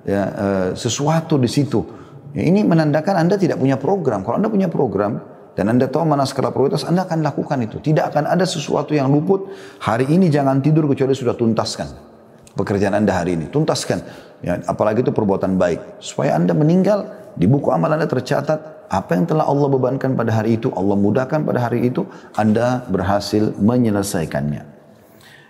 ya, 0.07 0.21
uh, 0.31 0.67
sesuatu 0.71 1.35
di 1.35 1.51
situ? 1.51 1.83
Ya, 2.31 2.47
ini 2.47 2.63
menandakan 2.63 3.19
Anda 3.19 3.35
tidak 3.35 3.59
punya 3.59 3.75
program. 3.75 4.23
Kalau 4.23 4.39
Anda 4.39 4.47
punya 4.47 4.71
program, 4.71 5.19
dan 5.51 5.67
Anda 5.67 5.91
tahu 5.91 6.07
mana 6.07 6.23
skala 6.23 6.55
prioritas, 6.55 6.87
Anda 6.87 7.03
akan 7.03 7.19
lakukan 7.19 7.59
itu. 7.67 7.83
Tidak 7.83 8.07
akan 8.15 8.31
ada 8.31 8.47
sesuatu 8.47 8.95
yang 8.95 9.11
luput. 9.11 9.51
Hari 9.83 10.07
ini 10.07 10.31
jangan 10.31 10.63
tidur 10.63 10.87
kecuali 10.87 11.11
sudah 11.11 11.35
tuntaskan 11.35 12.10
pekerjaan 12.55 12.95
Anda 12.97 13.15
hari 13.15 13.39
ini. 13.39 13.47
Tuntaskan. 13.47 13.99
Ya, 14.41 14.57
apalagi 14.65 15.05
itu 15.05 15.13
perbuatan 15.13 15.55
baik. 15.55 16.01
Supaya 16.01 16.33
Anda 16.35 16.57
meninggal, 16.57 17.05
di 17.37 17.45
buku 17.45 17.69
amal 17.69 17.93
Anda 17.93 18.09
tercatat, 18.09 18.89
apa 18.91 19.11
yang 19.15 19.29
telah 19.29 19.47
Allah 19.47 19.69
bebankan 19.71 20.17
pada 20.17 20.35
hari 20.35 20.59
itu, 20.59 20.73
Allah 20.75 20.97
mudahkan 20.97 21.45
pada 21.45 21.69
hari 21.69 21.87
itu, 21.87 22.03
Anda 22.35 22.83
berhasil 22.89 23.55
menyelesaikannya. 23.61 24.63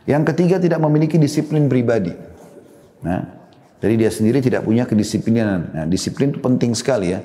Yang 0.05 0.23
ketiga, 0.33 0.59
tidak 0.59 0.79
memiliki 0.83 1.15
disiplin 1.17 1.65
pribadi. 1.71 2.13
Nah, 3.01 3.41
jadi 3.81 3.97
dia 3.97 4.11
sendiri 4.13 4.43
tidak 4.45 4.61
punya 4.61 4.85
kedisiplinan. 4.85 5.73
Nah, 5.73 5.85
disiplin 5.89 6.29
itu 6.29 6.39
penting 6.43 6.77
sekali 6.77 7.17
ya. 7.17 7.21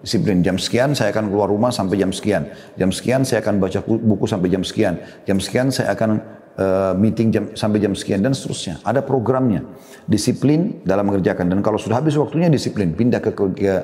Disiplin 0.00 0.40
jam 0.40 0.56
sekian 0.56 0.96
saya 0.96 1.12
akan 1.12 1.28
keluar 1.28 1.52
rumah 1.52 1.68
sampai 1.68 2.00
jam 2.00 2.08
sekian. 2.08 2.48
Jam 2.80 2.88
sekian 2.88 3.20
saya 3.22 3.44
akan 3.44 3.60
baca 3.60 3.84
buku 3.84 4.24
sampai 4.24 4.48
jam 4.48 4.64
sekian. 4.64 4.96
Jam 5.28 5.36
sekian 5.38 5.68
saya 5.68 5.92
akan 5.92 6.39
uh, 6.60 6.92
meeting 6.94 7.32
jam, 7.32 7.44
sampai 7.56 7.80
jam 7.80 7.96
sekian 7.96 8.20
dan 8.20 8.36
seterusnya. 8.36 8.78
Ada 8.84 9.00
programnya. 9.00 9.64
Disiplin 10.04 10.84
dalam 10.84 11.08
mengerjakan 11.08 11.48
dan 11.48 11.60
kalau 11.64 11.80
sudah 11.80 12.04
habis 12.04 12.14
waktunya 12.20 12.52
disiplin 12.52 12.92
pindah 12.92 13.22
ke 13.24 13.32
ke 13.32 13.44
ke 13.56 13.74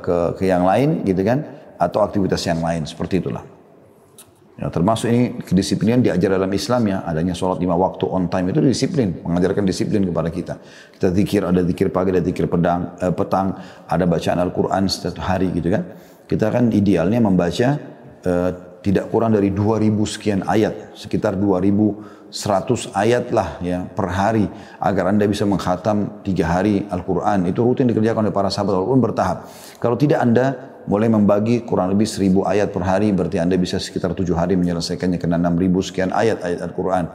ke, 0.00 0.16
ke 0.38 0.42
yang 0.46 0.62
lain 0.62 1.02
gitu 1.02 1.20
kan 1.26 1.42
atau 1.76 2.04
aktivitas 2.04 2.40
yang 2.46 2.60
lain 2.62 2.86
seperti 2.86 3.20
itulah. 3.20 3.44
Ya, 4.56 4.72
termasuk 4.72 5.12
ini 5.12 5.36
kedisiplinan 5.44 6.00
diajar 6.00 6.32
dalam 6.32 6.48
Islam 6.48 6.88
ya, 6.88 7.04
adanya 7.04 7.36
sholat 7.36 7.60
lima 7.60 7.76
waktu 7.76 8.08
on 8.08 8.32
time 8.32 8.56
itu 8.56 8.64
disiplin, 8.64 9.12
mengajarkan 9.20 9.68
disiplin 9.68 10.00
kepada 10.00 10.32
kita. 10.32 10.56
Kita 10.96 11.12
zikir, 11.12 11.44
ada 11.44 11.60
zikir 11.60 11.92
pagi, 11.92 12.16
ada 12.16 12.24
zikir 12.24 12.48
pedang, 12.48 12.96
eh, 12.96 13.12
petang, 13.12 13.52
ada 13.84 14.04
bacaan 14.08 14.40
Al-Quran 14.40 14.88
setiap 14.88 15.20
hari 15.20 15.52
gitu 15.52 15.68
kan. 15.68 15.84
Kita 16.24 16.48
kan 16.48 16.72
idealnya 16.72 17.20
membaca 17.20 17.68
eh, 18.24 18.50
tidak 18.86 19.10
kurang 19.10 19.34
dari 19.34 19.50
2000 19.50 19.82
sekian 20.06 20.40
ayat, 20.46 20.94
sekitar 20.94 21.34
2100 21.34 22.30
ayat 22.94 23.34
lah 23.34 23.58
ya 23.58 23.82
per 23.82 24.06
hari 24.14 24.46
agar 24.78 25.10
Anda 25.10 25.26
bisa 25.26 25.42
menghatam 25.42 26.22
tiga 26.22 26.46
hari 26.46 26.86
Al-Quran. 26.86 27.50
Itu 27.50 27.66
rutin 27.66 27.90
dikerjakan 27.90 28.30
oleh 28.30 28.34
para 28.34 28.46
sahabat 28.46 28.78
walaupun 28.78 29.02
bertahap. 29.02 29.50
Kalau 29.82 29.98
tidak 29.98 30.22
Anda 30.22 30.78
mulai 30.86 31.10
membagi 31.10 31.66
kurang 31.66 31.90
lebih 31.90 32.06
1000 32.06 32.46
ayat 32.46 32.70
per 32.70 32.86
hari 32.86 33.10
berarti 33.10 33.42
Anda 33.42 33.58
bisa 33.58 33.82
sekitar 33.82 34.14
tujuh 34.14 34.38
hari 34.38 34.54
menyelesaikannya 34.54 35.18
kena 35.18 35.34
6000 35.34 35.82
sekian 35.82 36.10
ayat 36.14 36.46
ayat 36.46 36.62
Al-Quran. 36.70 37.10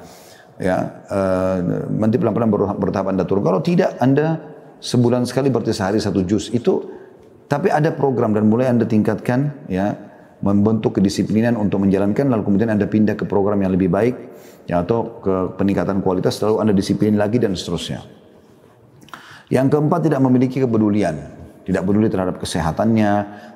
Ya, 0.59 0.77
uh, 1.07 1.87
nanti 1.87 2.19
pelan-pelan 2.19 2.51
bertahap 2.75 3.15
Anda 3.15 3.23
turun. 3.23 3.47
Kalau 3.47 3.63
tidak 3.63 3.95
Anda 4.03 4.43
sebulan 4.83 5.23
sekali 5.23 5.47
berarti 5.47 5.71
sehari 5.71 6.03
satu 6.03 6.19
juz 6.27 6.51
itu 6.51 6.99
tapi 7.47 7.71
ada 7.71 7.95
program 7.95 8.35
dan 8.35 8.51
mulai 8.51 8.67
Anda 8.67 8.83
tingkatkan 8.83 9.71
ya 9.71 10.10
membentuk 10.41 10.97
kedisiplinan 10.97 11.53
untuk 11.57 11.85
menjalankan 11.85 12.29
lalu 12.29 12.43
kemudian 12.49 12.73
Anda 12.73 12.89
pindah 12.89 13.13
ke 13.13 13.29
program 13.29 13.61
yang 13.61 13.73
lebih 13.73 13.93
baik 13.93 14.15
ya, 14.65 14.81
atau 14.81 15.21
ke 15.21 15.57
peningkatan 15.57 16.01
kualitas 16.01 16.41
lalu 16.41 16.65
Anda 16.65 16.73
disiplin 16.73 17.17
lagi 17.17 17.37
dan 17.37 17.53
seterusnya. 17.53 18.01
Yang 19.51 19.67
keempat 19.77 20.07
tidak 20.07 20.19
memiliki 20.23 20.63
kepedulian. 20.63 21.39
Tidak 21.61 21.85
peduli 21.85 22.09
terhadap 22.09 22.41
kesehatannya, 22.41 23.11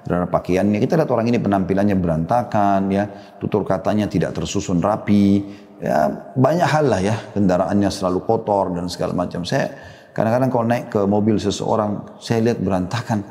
terhadap 0.05 0.29
pakaiannya. 0.29 0.77
Kita 0.77 0.93
lihat 0.93 1.09
orang 1.09 1.25
ini 1.25 1.41
penampilannya 1.41 1.97
berantakan, 1.97 2.93
ya, 2.93 3.09
tutur 3.41 3.65
katanya 3.65 4.05
tidak 4.05 4.37
tersusun 4.37 4.77
rapi, 4.77 5.41
ya 5.81 6.13
banyak 6.37 6.69
hal 6.69 6.85
lah 6.85 7.01
ya. 7.01 7.17
Kendaraannya 7.33 7.89
selalu 7.89 8.21
kotor 8.29 8.77
dan 8.77 8.85
segala 8.93 9.17
macam. 9.17 9.41
Saya 9.41 9.73
kadang-kadang 10.13 10.49
kalau 10.53 10.65
naik 10.69 10.85
ke 10.93 11.01
mobil 11.01 11.41
seseorang, 11.41 12.21
saya 12.21 12.45
lihat 12.45 12.61
berantakan. 12.61 13.25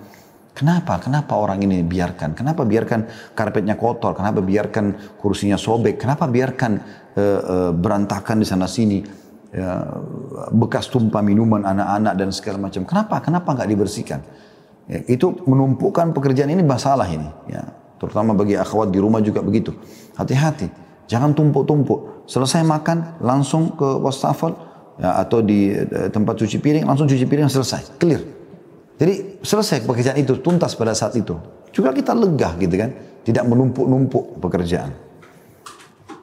Kenapa? 0.55 1.03
Kenapa 1.03 1.35
orang 1.35 1.67
ini 1.67 1.83
biarkan? 1.83 2.39
Kenapa 2.39 2.63
biarkan 2.63 3.35
karpetnya 3.35 3.75
kotor? 3.75 4.15
Kenapa 4.15 4.39
biarkan 4.39 5.19
kursinya 5.19 5.59
sobek? 5.59 5.99
Kenapa 5.99 6.31
biarkan 6.31 6.73
uh, 7.19 7.21
uh, 7.21 7.71
berantakan 7.75 8.39
di 8.39 8.47
sana 8.47 8.71
sini? 8.71 9.03
Ya, 9.55 9.87
bekas 10.51 10.91
tumpah 10.91 11.23
minuman 11.23 11.63
anak-anak 11.63 12.15
dan 12.19 12.29
segala 12.35 12.59
macam. 12.59 12.83
Kenapa? 12.87 13.23
Kenapa 13.23 13.55
nggak 13.55 13.71
dibersihkan? 13.71 14.21
Ya, 14.87 14.99
itu 15.11 15.31
menumpukan 15.47 16.11
pekerjaan 16.15 16.51
ini 16.51 16.63
masalah 16.63 17.07
ini. 17.07 17.27
Ya, 17.51 17.75
terutama 17.99 18.35
bagi 18.35 18.59
akhwat 18.59 18.91
di 18.91 18.99
rumah 18.99 19.23
juga 19.23 19.43
begitu. 19.47 19.75
Hati-hati, 20.19 20.71
jangan 21.07 21.35
tumpuk-tumpuk. 21.35 22.27
Selesai 22.27 22.67
makan 22.67 23.23
langsung 23.23 23.79
ke 23.79 23.87
wastafel 24.03 24.59
ya, 24.99 25.23
atau 25.23 25.39
di 25.39 25.71
eh, 25.71 26.11
tempat 26.11 26.35
cuci 26.35 26.59
piring 26.59 26.85
langsung 26.87 27.07
cuci 27.07 27.23
piring 27.23 27.47
selesai, 27.47 27.95
clear. 27.99 28.44
Jadi 28.95 29.43
selesai 29.43 29.83
pekerjaan 29.83 30.19
itu 30.23 30.39
tuntas 30.39 30.79
pada 30.79 30.95
saat 30.95 31.19
itu. 31.19 31.35
Juga 31.75 31.91
kita 31.91 32.15
lega 32.15 32.55
gitu 32.57 32.75
kan, 32.79 32.91
tidak 33.27 33.45
menumpuk-numpuk 33.51 34.39
pekerjaan. 34.39 35.04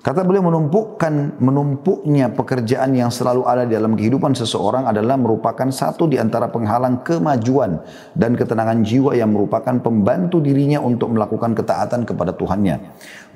Kata 0.02 0.26
beliau 0.26 0.42
menumpukkan 0.50 1.38
menumpuknya 1.38 2.34
pekerjaan 2.34 2.98
yang 2.98 3.14
selalu 3.14 3.46
ada 3.46 3.70
di 3.70 3.78
dalam 3.78 3.94
kehidupan 3.94 4.34
seseorang 4.34 4.90
adalah 4.90 5.14
merupakan 5.14 5.70
satu 5.70 6.10
di 6.10 6.18
antara 6.18 6.50
penghalang 6.50 7.06
kemajuan 7.06 7.86
dan 8.18 8.34
ketenangan 8.34 8.82
jiwa 8.82 9.14
yang 9.14 9.30
merupakan 9.30 9.78
pembantu 9.78 10.42
dirinya 10.42 10.82
untuk 10.82 11.14
melakukan 11.14 11.54
ketaatan 11.54 12.10
kepada 12.10 12.34
Tuhannya. 12.34 12.82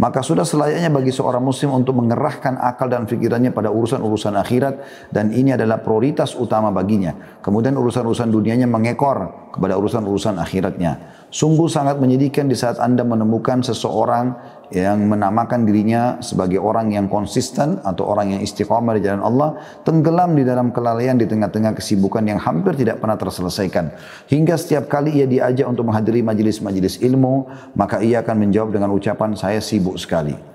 Maka 0.01 0.25
sudah 0.25 0.41
selayaknya 0.41 0.89
bagi 0.89 1.13
seorang 1.13 1.45
muslim 1.45 1.69
untuk 1.69 2.01
mengerahkan 2.01 2.57
akal 2.57 2.89
dan 2.89 3.05
pikirannya 3.05 3.53
pada 3.53 3.69
urusan-urusan 3.69 4.33
akhirat 4.33 4.75
dan 5.13 5.29
ini 5.37 5.53
adalah 5.53 5.85
prioritas 5.85 6.33
utama 6.33 6.73
baginya. 6.73 7.13
Kemudian 7.45 7.77
urusan-urusan 7.77 8.33
dunianya 8.33 8.65
mengekor 8.65 9.44
kepada 9.55 9.79
urusan-urusan 9.79 10.35
akhiratnya. 10.35 10.99
Sungguh 11.31 11.71
sangat 11.71 11.95
menyedihkan 12.03 12.51
di 12.51 12.55
saat 12.59 12.75
Anda 12.83 13.07
menemukan 13.07 13.63
seseorang 13.63 14.35
yang 14.75 15.07
menamakan 15.07 15.63
dirinya 15.63 16.19
sebagai 16.19 16.57
orang 16.57 16.91
yang 16.91 17.05
konsisten 17.05 17.79
atau 17.85 18.09
orang 18.09 18.35
yang 18.35 18.41
istiqamah 18.41 18.97
di 18.97 19.01
jalan 19.05 19.21
Allah 19.21 19.49
tenggelam 19.85 20.33
di 20.33 20.41
dalam 20.41 20.73
kelalaian 20.73 21.15
di 21.15 21.29
tengah-tengah 21.29 21.77
kesibukan 21.77 22.25
yang 22.25 22.41
hampir 22.41 22.73
tidak 22.73 22.97
pernah 22.97 23.13
terselesaikan 23.13 23.93
hingga 24.25 24.57
setiap 24.57 24.89
kali 24.89 25.21
ia 25.21 25.29
diajak 25.29 25.69
untuk 25.69 25.85
menghadiri 25.85 26.25
majelis-majelis 26.25 26.97
ilmu 27.05 27.45
maka 27.77 28.01
ia 28.01 28.25
akan 28.25 28.41
menjawab 28.41 28.73
dengan 28.73 28.89
ucapan 28.89 29.37
saya 29.37 29.61
sibuk 29.61 30.01
sekali 30.01 30.54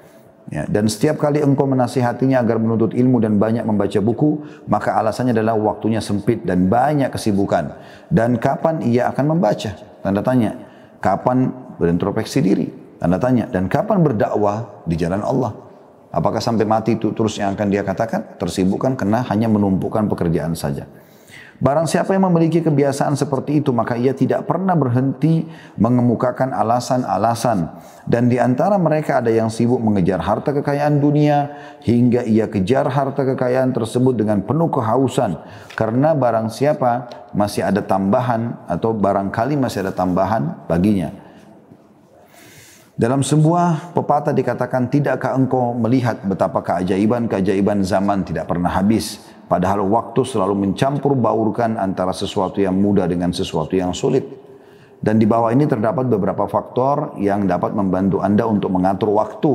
Ya, 0.50 0.66
dan 0.66 0.90
setiap 0.90 1.22
kali 1.22 1.38
engkau 1.38 1.62
menasihatinya 1.70 2.42
agar 2.42 2.58
menuntut 2.58 2.90
ilmu 2.90 3.22
dan 3.22 3.38
banyak 3.38 3.62
membaca 3.62 4.02
buku, 4.02 4.42
maka 4.66 4.98
alasannya 4.98 5.30
adalah 5.30 5.54
waktunya 5.54 6.02
sempit 6.02 6.42
dan 6.42 6.66
banyak 6.66 7.06
kesibukan. 7.06 7.78
Dan 8.10 8.34
kapan 8.34 8.82
ia 8.82 9.06
akan 9.14 9.38
membaca? 9.38 9.78
Tanda 10.02 10.26
tanya. 10.26 10.58
Kapan 10.98 11.54
berintrospeksi 11.78 12.42
diri? 12.42 12.66
Tanda 12.98 13.22
tanya. 13.22 13.46
Dan 13.46 13.70
kapan 13.70 14.02
berdakwah 14.02 14.82
di 14.90 14.98
jalan 14.98 15.22
Allah? 15.22 15.54
Apakah 16.10 16.42
sampai 16.42 16.66
mati 16.66 16.98
itu 16.98 17.14
terus 17.14 17.38
yang 17.38 17.54
akan 17.54 17.70
dia 17.70 17.86
katakan? 17.86 18.34
Tersibukkan 18.34 18.98
karena 18.98 19.22
hanya 19.30 19.46
menumpukan 19.46 20.10
pekerjaan 20.10 20.58
saja. 20.58 20.82
Barang 21.60 21.84
siapa 21.84 22.16
yang 22.16 22.24
memiliki 22.24 22.64
kebiasaan 22.64 23.20
seperti 23.20 23.60
itu, 23.60 23.68
maka 23.68 23.92
ia 23.92 24.16
tidak 24.16 24.48
pernah 24.48 24.72
berhenti 24.72 25.44
mengemukakan 25.76 26.56
alasan-alasan. 26.56 27.68
Dan 28.08 28.32
di 28.32 28.40
antara 28.40 28.80
mereka 28.80 29.20
ada 29.20 29.28
yang 29.28 29.52
sibuk 29.52 29.76
mengejar 29.76 30.24
harta 30.24 30.56
kekayaan 30.56 31.04
dunia, 31.04 31.52
hingga 31.84 32.24
ia 32.24 32.48
kejar 32.48 32.88
harta 32.88 33.28
kekayaan 33.28 33.76
tersebut 33.76 34.16
dengan 34.16 34.40
penuh 34.40 34.72
kehausan. 34.72 35.36
Karena 35.76 36.16
barang 36.16 36.48
siapa 36.48 37.12
masih 37.36 37.60
ada 37.60 37.84
tambahan, 37.84 38.64
atau 38.64 38.96
barangkali 38.96 39.60
masih 39.60 39.84
ada 39.84 39.92
tambahan 39.92 40.64
baginya. 40.64 41.12
Dalam 42.96 43.20
sebuah 43.20 43.92
pepatah 43.92 44.32
dikatakan, 44.32 44.88
tidakkah 44.88 45.36
engkau 45.36 45.76
melihat 45.76 46.24
betapa 46.24 46.64
keajaiban-keajaiban 46.64 47.84
zaman 47.84 48.24
tidak 48.24 48.48
pernah 48.48 48.72
habis. 48.72 49.39
Padahal 49.50 49.82
waktu 49.82 50.22
selalu 50.22 50.54
mencampur 50.62 51.18
baurkan 51.18 51.74
antara 51.74 52.14
sesuatu 52.14 52.62
yang 52.62 52.78
mudah 52.78 53.10
dengan 53.10 53.34
sesuatu 53.34 53.74
yang 53.74 53.90
sulit. 53.90 54.22
Dan 55.02 55.18
di 55.18 55.26
bawah 55.26 55.50
ini 55.50 55.66
terdapat 55.66 56.06
beberapa 56.06 56.46
faktor 56.46 57.18
yang 57.18 57.50
dapat 57.50 57.74
membantu 57.74 58.22
Anda 58.22 58.46
untuk 58.46 58.70
mengatur 58.70 59.10
waktu. 59.10 59.54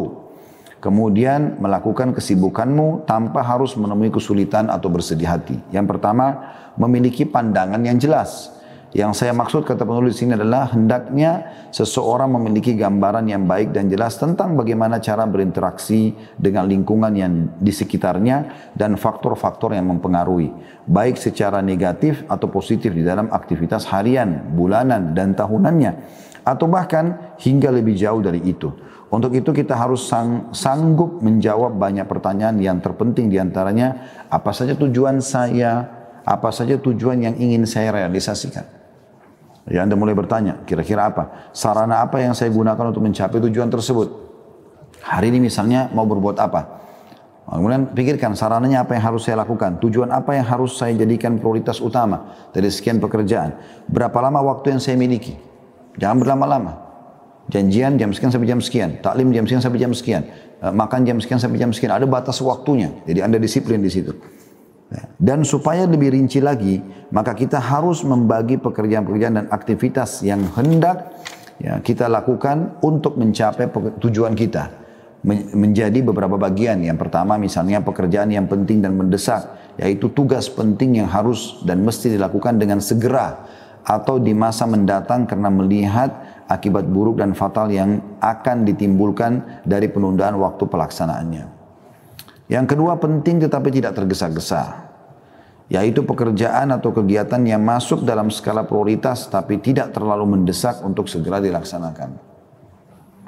Kemudian 0.83 1.63
melakukan 1.63 2.11
kesibukanmu 2.11 3.07
tanpa 3.07 3.39
harus 3.39 3.79
menemui 3.79 4.11
kesulitan 4.11 4.67
atau 4.67 4.91
bersedih 4.91 5.31
hati. 5.31 5.55
Yang 5.71 5.95
pertama, 5.95 6.43
memiliki 6.75 7.23
pandangan 7.23 7.79
yang 7.79 7.95
jelas. 7.95 8.51
Yang 8.95 9.11
saya 9.19 9.35
maksud 9.35 9.67
kata 9.67 9.83
penulis 9.83 10.23
ini 10.23 10.39
adalah 10.39 10.71
hendaknya 10.71 11.51
seseorang 11.67 12.31
memiliki 12.31 12.79
gambaran 12.79 13.27
yang 13.27 13.43
baik 13.43 13.75
dan 13.75 13.91
jelas 13.91 14.15
tentang 14.15 14.55
bagaimana 14.55 15.03
cara 15.03 15.27
berinteraksi 15.27 16.15
dengan 16.39 16.63
lingkungan 16.63 17.11
yang 17.11 17.59
di 17.59 17.75
sekitarnya 17.75 18.71
dan 18.71 18.95
faktor-faktor 18.95 19.75
yang 19.75 19.91
mempengaruhi. 19.91 20.47
Baik 20.87 21.19
secara 21.19 21.59
negatif 21.59 22.23
atau 22.31 22.47
positif 22.47 22.95
di 22.95 23.03
dalam 23.03 23.27
aktivitas 23.35 23.83
harian, 23.91 24.55
bulanan, 24.55 25.11
dan 25.11 25.35
tahunannya. 25.35 25.91
Atau 26.47 26.71
bahkan 26.71 27.35
hingga 27.43 27.75
lebih 27.75 27.99
jauh 27.99 28.23
dari 28.23 28.47
itu. 28.47 28.71
Untuk 29.11 29.35
itu 29.35 29.51
kita 29.51 29.75
harus 29.75 30.07
sang, 30.07 30.55
sanggup 30.55 31.19
menjawab 31.19 31.75
banyak 31.75 32.07
pertanyaan 32.07 32.63
yang 32.63 32.79
terpenting 32.79 33.27
di 33.27 33.43
antaranya 33.43 34.23
apa 34.31 34.55
saja 34.55 34.71
tujuan 34.71 35.19
saya, 35.19 35.83
apa 36.23 36.47
saja 36.55 36.79
tujuan 36.79 37.27
yang 37.27 37.35
ingin 37.35 37.67
saya 37.67 37.91
realisasikan. 37.91 38.74
Ya 39.65 39.81
Anda 39.81 39.97
mulai 39.97 40.13
bertanya, 40.13 40.61
kira-kira 40.61 41.09
apa? 41.09 41.49
Sarana 41.49 42.05
apa 42.05 42.21
yang 42.21 42.37
saya 42.37 42.53
gunakan 42.53 42.93
untuk 42.93 43.01
mencapai 43.01 43.41
tujuan 43.49 43.65
tersebut? 43.73 44.07
Hari 45.01 45.33
ini 45.33 45.49
misalnya 45.49 45.89
mau 45.89 46.05
berbuat 46.05 46.37
apa? 46.37 46.61
Kemudian 47.45 47.93
pikirkan 47.93 48.33
sarananya 48.33 48.85
apa 48.85 48.97
yang 48.97 49.05
harus 49.05 49.25
saya 49.25 49.41
lakukan, 49.41 49.77
tujuan 49.77 50.09
apa 50.09 50.33
yang 50.33 50.45
harus 50.45 50.77
saya 50.81 50.97
jadikan 50.97 51.37
prioritas 51.37 51.77
utama 51.77 52.33
dari 52.49 52.69
sekian 52.73 52.97
pekerjaan. 52.97 53.57
Berapa 53.85 54.17
lama 54.17 54.41
waktu 54.53 54.77
yang 54.77 54.81
saya 54.81 54.97
miliki? 54.97 55.37
Jangan 55.97 56.17
berlama-lama. 56.25 56.73
Janjian 57.45 58.01
jam 58.01 58.09
sekian 58.09 58.33
sampai 58.33 58.49
jam 58.49 58.57
sekian, 58.57 58.97
taklim 59.05 59.29
jam 59.29 59.45
sekian 59.45 59.61
sampai 59.61 59.77
jam 59.77 59.93
sekian, 59.93 60.25
eh, 60.65 60.73
makan 60.73 61.05
jam 61.05 61.17
sekian 61.21 61.37
sampai 61.37 61.61
jam 61.61 61.69
sekian. 61.69 61.93
Ada 61.93 62.09
batas 62.09 62.41
waktunya, 62.41 62.89
jadi 63.05 63.21
Anda 63.29 63.37
disiplin 63.37 63.77
di 63.85 63.93
situ. 63.93 64.17
Dan 65.15 65.47
supaya 65.47 65.87
lebih 65.87 66.13
rinci 66.13 66.43
lagi, 66.43 66.79
maka 67.09 67.33
kita 67.33 67.57
harus 67.57 68.03
membagi 68.05 68.59
pekerjaan-pekerjaan 68.59 69.35
dan 69.41 69.47
aktivitas 69.49 70.21
yang 70.21 70.43
hendak 70.53 71.15
ya, 71.57 71.79
kita 71.79 72.05
lakukan 72.11 72.79
untuk 72.83 73.17
mencapai 73.17 73.71
tujuan 73.99 74.35
kita. 74.37 74.83
Menjadi 75.57 76.05
beberapa 76.05 76.37
bagian. 76.37 76.85
Yang 76.85 77.01
pertama 77.01 77.41
misalnya 77.41 77.81
pekerjaan 77.81 78.29
yang 78.29 78.45
penting 78.45 78.85
dan 78.85 78.93
mendesak, 78.93 79.73
yaitu 79.81 80.13
tugas 80.13 80.45
penting 80.53 81.01
yang 81.01 81.09
harus 81.09 81.65
dan 81.65 81.81
mesti 81.81 82.13
dilakukan 82.13 82.61
dengan 82.61 82.77
segera 82.77 83.41
atau 83.81 84.21
di 84.21 84.37
masa 84.37 84.69
mendatang 84.69 85.25
karena 85.25 85.49
melihat 85.49 86.09
akibat 86.45 86.85
buruk 86.85 87.17
dan 87.17 87.33
fatal 87.33 87.73
yang 87.73 88.01
akan 88.21 88.69
ditimbulkan 88.69 89.65
dari 89.65 89.89
penundaan 89.89 90.37
waktu 90.37 90.61
pelaksanaannya. 90.69 91.45
Yang 92.45 92.77
kedua 92.77 92.93
penting 93.01 93.41
tetapi 93.41 93.73
tidak 93.73 93.97
tergesa-gesa. 93.97 94.84
Yaitu 95.65 96.05
pekerjaan 96.05 96.69
atau 96.69 96.93
kegiatan 96.93 97.41
yang 97.41 97.65
masuk 97.65 98.05
dalam 98.05 98.29
skala 98.29 98.69
prioritas 98.69 99.25
tapi 99.25 99.57
tidak 99.57 99.97
terlalu 99.97 100.37
mendesak 100.37 100.81
untuk 100.85 101.09
segera 101.09 101.41
dilaksanakan. 101.41 102.35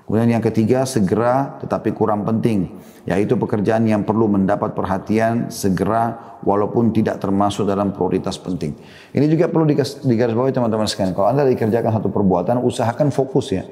Kemudian 0.07 0.39
yang 0.39 0.43
ketiga 0.45 0.87
segera 0.87 1.59
tetapi 1.59 1.91
kurang 1.91 2.23
penting. 2.23 2.79
Yaitu 3.07 3.35
pekerjaan 3.39 3.87
yang 3.87 4.03
perlu 4.03 4.27
mendapat 4.31 4.75
perhatian 4.75 5.51
segera 5.51 6.37
walaupun 6.43 6.91
tidak 6.91 7.19
termasuk 7.23 7.67
dalam 7.67 7.91
prioritas 7.91 8.35
penting. 8.39 8.75
Ini 9.11 9.25
juga 9.27 9.51
perlu 9.51 9.67
digarisbawahi 10.03 10.55
teman-teman 10.55 10.87
sekalian. 10.87 11.15
Kalau 11.15 11.27
Anda 11.31 11.43
dikerjakan 11.47 11.91
satu 11.99 12.11
perbuatan 12.11 12.59
usahakan 12.63 13.11
fokus 13.11 13.55
ya. 13.55 13.63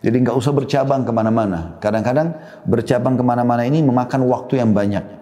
Jadi 0.00 0.16
nggak 0.16 0.32
usah 0.32 0.52
bercabang 0.56 1.04
ke 1.04 1.12
mana-mana. 1.12 1.76
Kadang-kadang 1.76 2.32
bercabang 2.64 3.20
ke 3.20 3.24
mana-mana 3.26 3.62
ini 3.68 3.84
memakan 3.84 4.24
waktu 4.30 4.62
yang 4.62 4.72
banyak. 4.72 5.19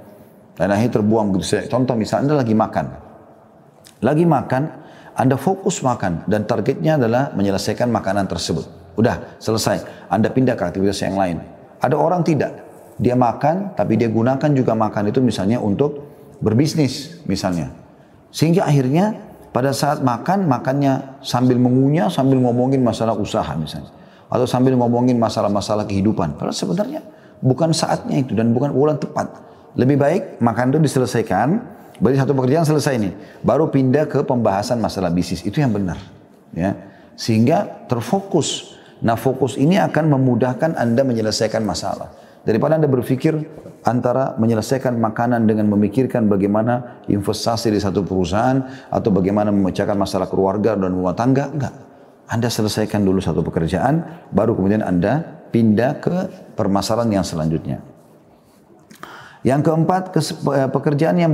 Dan 0.58 0.74
akhirnya 0.74 0.98
terbuang 0.98 1.30
begitu. 1.30 1.70
Contoh 1.70 1.94
misalnya 1.94 2.34
Anda 2.34 2.36
lagi 2.42 2.54
makan. 2.58 2.86
Lagi 4.02 4.24
makan, 4.26 4.62
Anda 5.14 5.38
fokus 5.38 5.80
makan. 5.86 6.26
Dan 6.26 6.50
targetnya 6.50 6.98
adalah 6.98 7.30
menyelesaikan 7.38 7.86
makanan 7.86 8.26
tersebut. 8.26 8.66
Udah, 8.98 9.38
selesai. 9.38 10.10
Anda 10.10 10.34
pindah 10.34 10.58
ke 10.58 10.74
aktivitas 10.74 10.98
yang 11.06 11.14
lain. 11.14 11.38
Ada 11.78 11.94
orang 11.94 12.26
tidak. 12.26 12.66
Dia 12.98 13.14
makan, 13.14 13.78
tapi 13.78 13.94
dia 13.94 14.10
gunakan 14.10 14.50
juga 14.50 14.74
makan 14.74 15.14
itu 15.14 15.22
misalnya 15.22 15.62
untuk 15.62 16.02
berbisnis 16.42 17.22
misalnya. 17.30 17.70
Sehingga 18.34 18.66
akhirnya 18.66 19.14
pada 19.54 19.70
saat 19.70 20.02
makan, 20.02 20.50
makannya 20.50 21.22
sambil 21.22 21.62
mengunyah, 21.62 22.10
sambil 22.10 22.42
ngomongin 22.42 22.82
masalah 22.82 23.14
usaha 23.14 23.54
misalnya. 23.54 23.94
Atau 24.26 24.50
sambil 24.50 24.74
ngomongin 24.74 25.14
masalah-masalah 25.14 25.86
kehidupan. 25.86 26.34
Padahal 26.34 26.58
sebenarnya 26.58 27.00
bukan 27.38 27.70
saatnya 27.70 28.18
itu 28.18 28.34
dan 28.34 28.50
bukan 28.50 28.74
bulan 28.74 28.98
tepat. 28.98 29.47
Lebih 29.78 29.96
baik 29.96 30.22
makan 30.42 30.74
itu 30.74 30.78
diselesaikan, 30.82 31.48
berarti 32.02 32.18
satu 32.18 32.34
pekerjaan 32.34 32.66
selesai 32.66 32.98
nih. 32.98 33.14
Baru 33.46 33.70
pindah 33.70 34.10
ke 34.10 34.26
pembahasan 34.26 34.82
masalah 34.82 35.14
bisnis. 35.14 35.46
Itu 35.46 35.62
yang 35.62 35.70
benar. 35.70 36.02
Ya. 36.50 36.74
Sehingga 37.14 37.86
terfokus. 37.86 38.74
Nah 38.98 39.14
fokus 39.14 39.54
ini 39.54 39.78
akan 39.78 40.18
memudahkan 40.18 40.74
Anda 40.74 41.06
menyelesaikan 41.06 41.62
masalah. 41.62 42.10
Daripada 42.42 42.74
Anda 42.74 42.90
berpikir 42.90 43.38
antara 43.86 44.34
menyelesaikan 44.34 44.98
makanan 44.98 45.46
dengan 45.46 45.70
memikirkan 45.70 46.26
bagaimana 46.26 47.04
investasi 47.06 47.70
di 47.70 47.78
satu 47.78 48.02
perusahaan 48.02 48.58
atau 48.90 49.10
bagaimana 49.14 49.54
memecahkan 49.54 49.94
masalah 49.94 50.26
keluarga 50.26 50.74
dan 50.74 50.90
rumah 50.90 51.14
tangga, 51.14 51.46
enggak. 51.54 51.74
Anda 52.28 52.50
selesaikan 52.50 53.06
dulu 53.06 53.22
satu 53.22 53.40
pekerjaan, 53.46 54.26
baru 54.34 54.58
kemudian 54.58 54.82
Anda 54.82 55.22
pindah 55.54 56.02
ke 56.02 56.16
permasalahan 56.58 57.22
yang 57.22 57.24
selanjutnya. 57.24 57.80
Yang 59.48 59.60
keempat, 59.64 60.12
eh, 60.12 60.68
pekerjaan 60.68 61.16
yang 61.16 61.32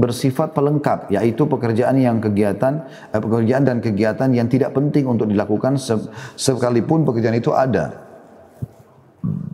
bersifat 0.00 0.56
pelengkap, 0.56 1.12
yaitu 1.12 1.44
pekerjaan 1.44 2.00
yang 2.00 2.16
kegiatan, 2.16 2.88
eh, 3.12 3.20
pekerjaan 3.20 3.68
dan 3.68 3.84
kegiatan 3.84 4.32
yang 4.32 4.48
tidak 4.48 4.72
penting 4.72 5.04
untuk 5.04 5.28
dilakukan 5.28 5.76
sekalipun 6.40 7.04
pekerjaan 7.04 7.36
itu 7.36 7.52
ada. 7.52 8.08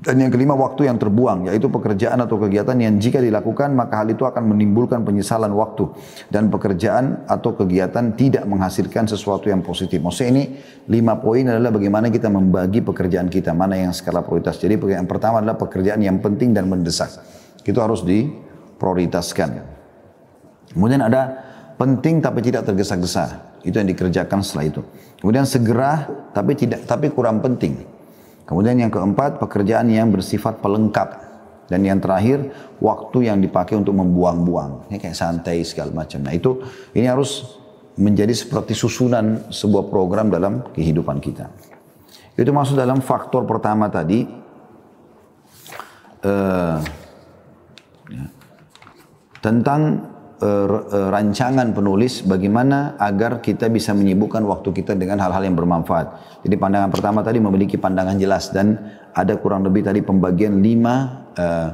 Dan 0.06 0.22
yang 0.22 0.30
kelima 0.30 0.54
waktu 0.54 0.86
yang 0.86 1.02
terbuang 1.02 1.50
yaitu 1.50 1.66
pekerjaan 1.66 2.22
atau 2.22 2.38
kegiatan 2.38 2.78
yang 2.78 2.94
jika 3.02 3.18
dilakukan 3.18 3.74
maka 3.74 4.06
hal 4.06 4.14
itu 4.14 4.22
akan 4.22 4.54
menimbulkan 4.54 5.02
penyesalan 5.02 5.50
waktu 5.50 5.90
dan 6.30 6.46
pekerjaan 6.46 7.26
atau 7.26 7.58
kegiatan 7.58 8.14
tidak 8.14 8.46
menghasilkan 8.46 9.10
sesuatu 9.10 9.50
yang 9.50 9.66
positif. 9.66 9.98
Maksudnya 9.98 10.30
ini 10.30 10.44
lima 10.86 11.18
poin 11.18 11.42
adalah 11.50 11.74
bagaimana 11.74 12.06
kita 12.14 12.30
membagi 12.30 12.86
pekerjaan 12.86 13.26
kita 13.26 13.50
mana 13.50 13.74
yang 13.74 13.90
skala 13.90 14.22
prioritas. 14.22 14.62
Jadi 14.62 14.78
yang 14.94 15.10
pertama 15.10 15.42
adalah 15.42 15.58
pekerjaan 15.58 15.98
yang 15.98 16.22
penting 16.22 16.54
dan 16.54 16.70
mendesak. 16.70 17.35
Itu 17.66 17.82
harus 17.82 18.06
diprioritaskan. 18.06 19.50
Kemudian 20.70 21.02
ada 21.02 21.34
penting 21.74 22.22
tapi 22.22 22.40
tidak 22.46 22.70
tergesa-gesa. 22.70 23.58
Itu 23.66 23.82
yang 23.82 23.90
dikerjakan 23.90 24.40
setelah 24.46 24.70
itu. 24.70 24.80
Kemudian 25.18 25.42
segera 25.42 26.06
tapi 26.30 26.54
tidak 26.54 26.86
tapi 26.86 27.10
kurang 27.10 27.42
penting. 27.42 27.82
Kemudian 28.46 28.78
yang 28.78 28.94
keempat, 28.94 29.42
pekerjaan 29.42 29.90
yang 29.90 30.14
bersifat 30.14 30.62
pelengkap. 30.62 31.26
Dan 31.66 31.82
yang 31.82 31.98
terakhir, 31.98 32.46
waktu 32.78 33.26
yang 33.26 33.42
dipakai 33.42 33.74
untuk 33.74 33.98
membuang-buang. 33.98 34.86
Ini 34.86 35.02
kayak 35.02 35.18
santai 35.18 35.66
segala 35.66 35.90
macam. 35.90 36.22
Nah 36.22 36.30
itu, 36.30 36.62
ini 36.94 37.10
harus 37.10 37.42
menjadi 37.98 38.30
seperti 38.30 38.70
susunan 38.78 39.50
sebuah 39.50 39.90
program 39.90 40.30
dalam 40.30 40.62
kehidupan 40.70 41.18
kita. 41.18 41.50
Itu 42.38 42.54
masuk 42.54 42.78
dalam 42.78 43.02
faktor 43.02 43.42
pertama 43.50 43.90
tadi. 43.90 44.30
Uh, 46.22 46.78
ya, 48.10 48.26
tentang 49.40 50.02
uh, 50.42 50.66
rancangan 51.12 51.72
penulis 51.72 52.24
bagaimana 52.26 52.98
agar 53.00 53.40
kita 53.40 53.68
bisa 53.72 53.92
menyibukkan 53.96 54.42
waktu 54.44 54.72
kita 54.72 54.98
dengan 54.98 55.20
hal-hal 55.22 55.44
yang 55.44 55.56
bermanfaat. 55.56 56.40
Jadi 56.44 56.54
pandangan 56.56 56.90
pertama 56.92 57.20
tadi 57.24 57.38
memiliki 57.40 57.76
pandangan 57.80 58.16
jelas 58.18 58.50
dan 58.52 58.76
ada 59.16 59.36
kurang 59.40 59.64
lebih 59.64 59.86
tadi 59.86 60.04
pembagian 60.04 60.60
lima 60.60 61.26
uh, 61.36 61.68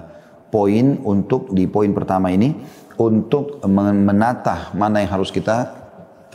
poin 0.53 1.01
untuk 1.03 1.51
di 1.51 1.65
poin 1.65 1.91
pertama 1.97 2.29
ini 2.29 2.53
untuk 3.01 3.65
menata 3.65 4.69
mana 4.77 5.01
yang 5.01 5.16
harus 5.16 5.33
kita 5.33 5.57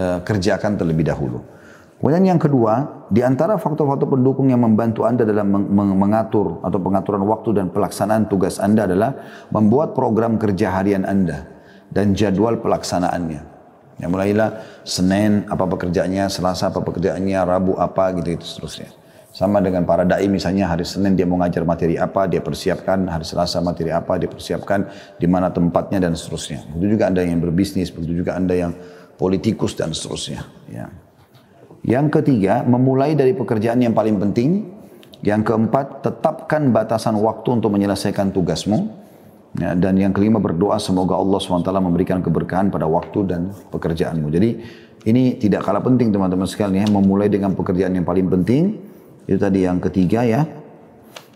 uh, 0.02 0.20
kerjakan 0.26 0.76
terlebih 0.76 1.06
dahulu. 1.06 1.57
Kemudian 1.98 2.30
yang 2.30 2.38
kedua, 2.38 3.06
di 3.10 3.26
antara 3.26 3.58
faktor-faktor 3.58 4.14
pendukung 4.14 4.54
yang 4.54 4.62
membantu 4.62 5.02
Anda 5.02 5.26
dalam 5.26 5.50
mengatur 5.98 6.62
atau 6.62 6.78
pengaturan 6.78 7.26
waktu 7.26 7.58
dan 7.58 7.74
pelaksanaan 7.74 8.30
tugas 8.30 8.62
Anda 8.62 8.86
adalah 8.86 9.18
membuat 9.50 9.98
program 9.98 10.38
kerja 10.38 10.78
harian 10.78 11.10
Anda 11.10 11.50
dan 11.90 12.14
jadwal 12.14 12.62
pelaksanaannya. 12.62 13.42
Ya 13.98 14.06
mulailah 14.06 14.62
Senin 14.86 15.50
apa 15.50 15.66
pekerjaannya, 15.66 16.30
Selasa 16.30 16.70
apa 16.70 16.86
pekerjaannya, 16.86 17.40
Rabu 17.42 17.82
apa 17.82 18.14
gitu 18.22 18.38
itu 18.38 18.46
seterusnya. 18.46 18.94
Sama 19.34 19.58
dengan 19.58 19.82
para 19.90 20.06
dai 20.06 20.30
misalnya 20.30 20.70
hari 20.70 20.86
Senin 20.86 21.18
dia 21.18 21.26
mau 21.26 21.42
ngajar 21.42 21.66
materi 21.66 21.98
apa, 21.98 22.30
dia 22.30 22.46
persiapkan, 22.46 23.10
hari 23.10 23.26
Selasa 23.26 23.58
materi 23.58 23.90
apa, 23.90 24.22
dia 24.22 24.30
persiapkan 24.30 24.86
di 25.18 25.26
mana 25.26 25.50
tempatnya 25.50 25.98
dan 25.98 26.14
seterusnya. 26.14 26.62
Begitu 26.78 27.02
juga 27.02 27.10
Anda 27.10 27.26
yang 27.26 27.42
berbisnis, 27.42 27.90
begitu 27.90 28.22
juga 28.22 28.38
Anda 28.38 28.54
yang 28.54 28.78
politikus 29.18 29.74
dan 29.74 29.98
seterusnya. 29.98 30.46
Ya. 30.70 30.94
Yang 31.88 32.20
ketiga, 32.20 32.68
memulai 32.68 33.16
dari 33.16 33.32
pekerjaan 33.32 33.80
yang 33.80 33.96
paling 33.96 34.20
penting. 34.20 34.76
Yang 35.24 35.42
keempat, 35.50 36.04
tetapkan 36.04 36.70
batasan 36.76 37.16
waktu 37.16 37.48
untuk 37.58 37.72
menyelesaikan 37.72 38.36
tugasmu. 38.36 39.08
Ya, 39.58 39.74
dan 39.74 39.96
yang 39.96 40.12
kelima 40.12 40.38
berdoa 40.38 40.78
semoga 40.78 41.18
Allah 41.18 41.40
SWT 41.40 41.72
memberikan 41.80 42.20
keberkahan 42.20 42.70
pada 42.70 42.86
waktu 42.86 43.26
dan 43.26 43.50
pekerjaanmu. 43.72 44.28
Jadi 44.30 44.50
ini 45.08 45.40
tidak 45.40 45.64
kalah 45.64 45.80
penting 45.80 46.12
teman-teman 46.12 46.46
sekalian 46.46 46.84
ya. 46.84 46.88
Memulai 46.92 47.32
dengan 47.32 47.56
pekerjaan 47.56 47.96
yang 47.96 48.04
paling 48.04 48.28
penting. 48.28 48.78
Itu 49.24 49.40
tadi 49.40 49.64
yang 49.64 49.80
ketiga 49.80 50.28
ya. 50.28 50.44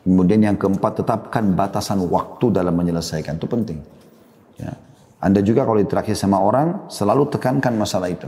Kemudian 0.04 0.44
yang 0.44 0.60
keempat 0.60 1.02
tetapkan 1.02 1.56
batasan 1.56 2.04
waktu 2.12 2.52
dalam 2.52 2.76
menyelesaikan. 2.76 3.40
Itu 3.40 3.48
penting. 3.48 3.80
Ya. 4.60 4.76
Anda 5.24 5.40
juga 5.40 5.64
kalau 5.64 5.80
diterakhir 5.80 6.20
sama 6.20 6.44
orang 6.44 6.92
selalu 6.92 7.32
tekankan 7.32 7.74
masalah 7.80 8.12
itu. 8.12 8.28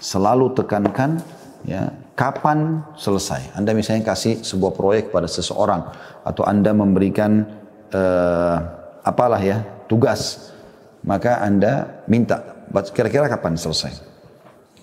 Selalu 0.00 0.56
tekankan 0.56 1.20
ya 1.64 1.92
kapan 2.16 2.84
selesai. 3.00 3.56
Anda 3.56 3.72
misalnya 3.72 4.04
kasih 4.04 4.44
sebuah 4.44 4.76
proyek 4.76 5.08
pada 5.08 5.24
seseorang 5.24 5.88
atau 6.20 6.44
Anda 6.44 6.76
memberikan 6.76 7.48
uh, 7.92 8.56
apalah 9.00 9.40
ya, 9.40 9.64
tugas. 9.88 10.52
Maka 11.00 11.40
Anda 11.40 12.04
minta, 12.12 12.68
kira-kira 12.92 13.24
kapan 13.24 13.56
selesai? 13.56 14.12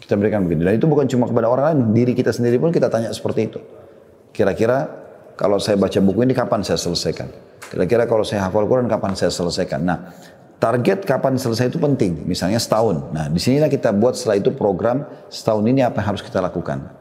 Kita 0.01 0.17
berikan 0.17 0.49
begitu. 0.49 0.65
Dan 0.65 0.73
itu 0.81 0.87
bukan 0.89 1.05
cuma 1.05 1.29
kepada 1.29 1.45
orang 1.45 1.65
lain, 1.69 1.79
diri 1.93 2.17
kita 2.17 2.33
sendiri 2.33 2.57
pun 2.57 2.73
kita 2.73 2.89
tanya 2.89 3.13
seperti 3.13 3.53
itu. 3.53 3.59
Kira-kira 4.33 4.89
kalau 5.37 5.61
saya 5.61 5.77
baca 5.77 5.99
buku 6.01 6.25
ini 6.25 6.33
kapan 6.33 6.65
saya 6.65 6.81
selesaikan? 6.81 7.29
Kira-kira 7.69 8.09
kalau 8.09 8.25
saya 8.25 8.49
hafal 8.49 8.65
Quran 8.65 8.89
kapan 8.89 9.13
saya 9.13 9.29
selesaikan? 9.29 9.85
Nah, 9.85 10.09
target 10.58 11.06
kapan 11.06 11.38
selesai 11.38 11.70
itu 11.70 11.80
penting. 11.82 12.26
Misalnya 12.26 12.58
setahun. 12.58 13.13
Nah, 13.13 13.30
di 13.30 13.38
sinilah 13.41 13.70
kita 13.70 13.93
buat 13.93 14.17
setelah 14.17 14.41
itu 14.41 14.50
program 14.54 15.06
setahun 15.30 15.63
ini 15.65 15.86
apa 15.86 16.02
yang 16.02 16.08
harus 16.13 16.22
kita 16.26 16.41
lakukan. 16.41 16.98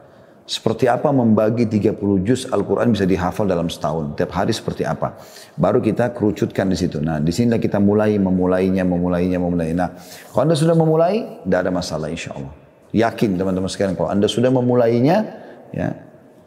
Seperti 0.47 0.87
apa 0.87 1.11
membagi 1.11 1.67
30 1.67 1.99
juz 2.23 2.47
Al-Quran 2.47 2.95
bisa 2.95 3.03
dihafal 3.03 3.43
dalam 3.51 3.67
setahun. 3.67 4.15
Tiap 4.15 4.31
hari 4.31 4.55
seperti 4.55 4.87
apa. 4.87 5.19
Baru 5.59 5.83
kita 5.83 6.15
kerucutkan 6.15 6.71
di 6.71 6.79
situ. 6.79 7.03
Nah, 7.03 7.19
di 7.19 7.35
sini 7.35 7.51
kita 7.59 7.83
mulai 7.83 8.15
memulainya, 8.15 8.87
memulainya, 8.87 9.43
memulainya. 9.43 9.75
Nah, 9.75 9.89
kalau 10.31 10.47
Anda 10.47 10.55
sudah 10.55 10.71
memulai, 10.71 11.43
tidak 11.43 11.67
ada 11.67 11.71
masalah 11.75 12.07
insya 12.07 12.31
Allah. 12.31 12.55
Yakin 12.95 13.35
teman-teman 13.35 13.67
sekalian, 13.67 13.99
kalau 13.99 14.07
Anda 14.07 14.31
sudah 14.31 14.47
memulainya, 14.47 15.27
ya 15.75 15.91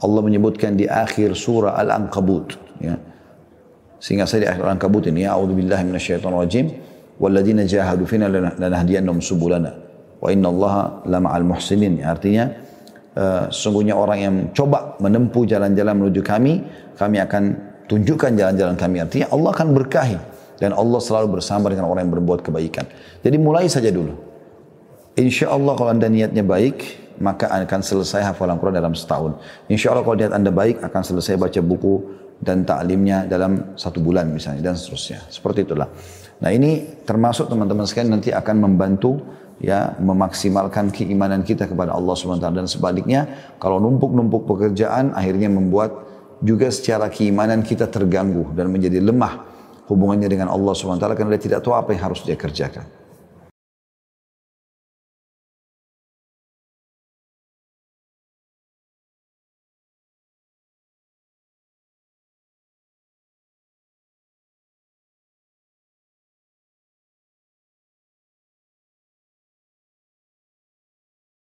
Allah 0.00 0.20
menyebutkan 0.24 0.80
di 0.80 0.88
akhir 0.88 1.36
surah 1.36 1.76
Al-Ankabut. 1.76 2.56
Ya. 2.80 2.96
Sehingga 4.00 4.24
saya 4.24 4.40
di 4.40 4.48
akhir 4.48 4.64
Al-Ankabut 4.64 5.12
ini, 5.12 5.28
ya 5.28 5.36
A'udzubillahi 5.36 5.84
minasyaitonirrajim, 5.84 6.72
walladzina 7.20 7.68
jahadu 7.68 8.08
fina 8.08 8.26
lanahdiyannahum 8.32 9.20
subulana. 9.20 9.76
Wa 10.18 10.32
inna 10.32 10.48
Allah 10.48 11.04
lama'al 11.04 11.44
muhsinin. 11.44 12.00
Artinya, 12.00 12.48
uh, 13.14 13.52
sesungguhnya 13.52 13.92
orang 13.94 14.18
yang 14.18 14.34
coba 14.56 14.96
menempuh 14.98 15.44
jalan-jalan 15.44 15.94
menuju 16.00 16.20
kami, 16.24 16.64
kami 16.96 17.16
akan 17.20 17.42
tunjukkan 17.84 18.32
jalan-jalan 18.36 18.76
kami. 18.76 19.04
Artinya 19.04 19.28
Allah 19.30 19.50
akan 19.52 19.68
berkahi. 19.76 20.18
Dan 20.60 20.76
Allah 20.76 21.00
selalu 21.00 21.40
bersama 21.40 21.72
dengan 21.72 21.88
orang 21.88 22.04
yang 22.04 22.20
berbuat 22.20 22.44
kebaikan. 22.44 22.84
Jadi 23.24 23.36
mulai 23.40 23.64
saja 23.64 23.88
dulu. 23.88 24.12
Insya 25.16 25.48
Allah 25.48 25.72
kalau 25.72 25.88
anda 25.88 26.04
niatnya 26.04 26.44
baik, 26.44 27.00
maka 27.16 27.48
akan 27.48 27.80
selesai 27.80 28.20
hafalan 28.28 28.60
Quran 28.60 28.76
dalam 28.76 28.92
setahun. 28.92 29.40
Insya 29.72 29.96
Allah 29.96 30.04
kalau 30.04 30.20
niat 30.20 30.36
anda 30.36 30.52
baik, 30.52 30.84
akan 30.84 31.00
selesai 31.00 31.40
baca 31.40 31.60
buku 31.64 32.04
dan 32.40 32.64
taklimnya 32.64 33.28
dalam 33.28 33.76
satu 33.76 34.00
bulan 34.00 34.32
misalnya 34.32 34.72
dan 34.72 34.74
seterusnya. 34.74 35.28
Seperti 35.28 35.68
itulah. 35.68 35.88
Nah 36.40 36.50
ini 36.50 37.04
termasuk 37.04 37.52
teman-teman 37.52 37.84
sekalian 37.84 38.16
nanti 38.16 38.32
akan 38.32 38.56
membantu 38.64 39.20
ya 39.60 39.92
memaksimalkan 40.00 40.88
keimanan 40.88 41.44
kita 41.44 41.68
kepada 41.68 41.92
Allah 41.92 42.16
SWT 42.16 42.40
dan 42.40 42.64
sebaliknya 42.64 43.28
kalau 43.60 43.76
numpuk-numpuk 43.76 44.48
pekerjaan 44.48 45.12
akhirnya 45.12 45.52
membuat 45.52 45.92
juga 46.40 46.72
secara 46.72 47.12
keimanan 47.12 47.60
kita 47.60 47.84
terganggu 47.92 48.56
dan 48.56 48.72
menjadi 48.72 49.04
lemah 49.04 49.44
hubungannya 49.92 50.32
dengan 50.32 50.48
Allah 50.48 50.72
SWT 50.72 51.04
karena 51.12 51.36
dia 51.36 51.42
tidak 51.44 51.60
tahu 51.60 51.76
apa 51.76 51.92
yang 51.92 52.08
harus 52.08 52.24
dia 52.24 52.40
kerjakan. 52.40 52.99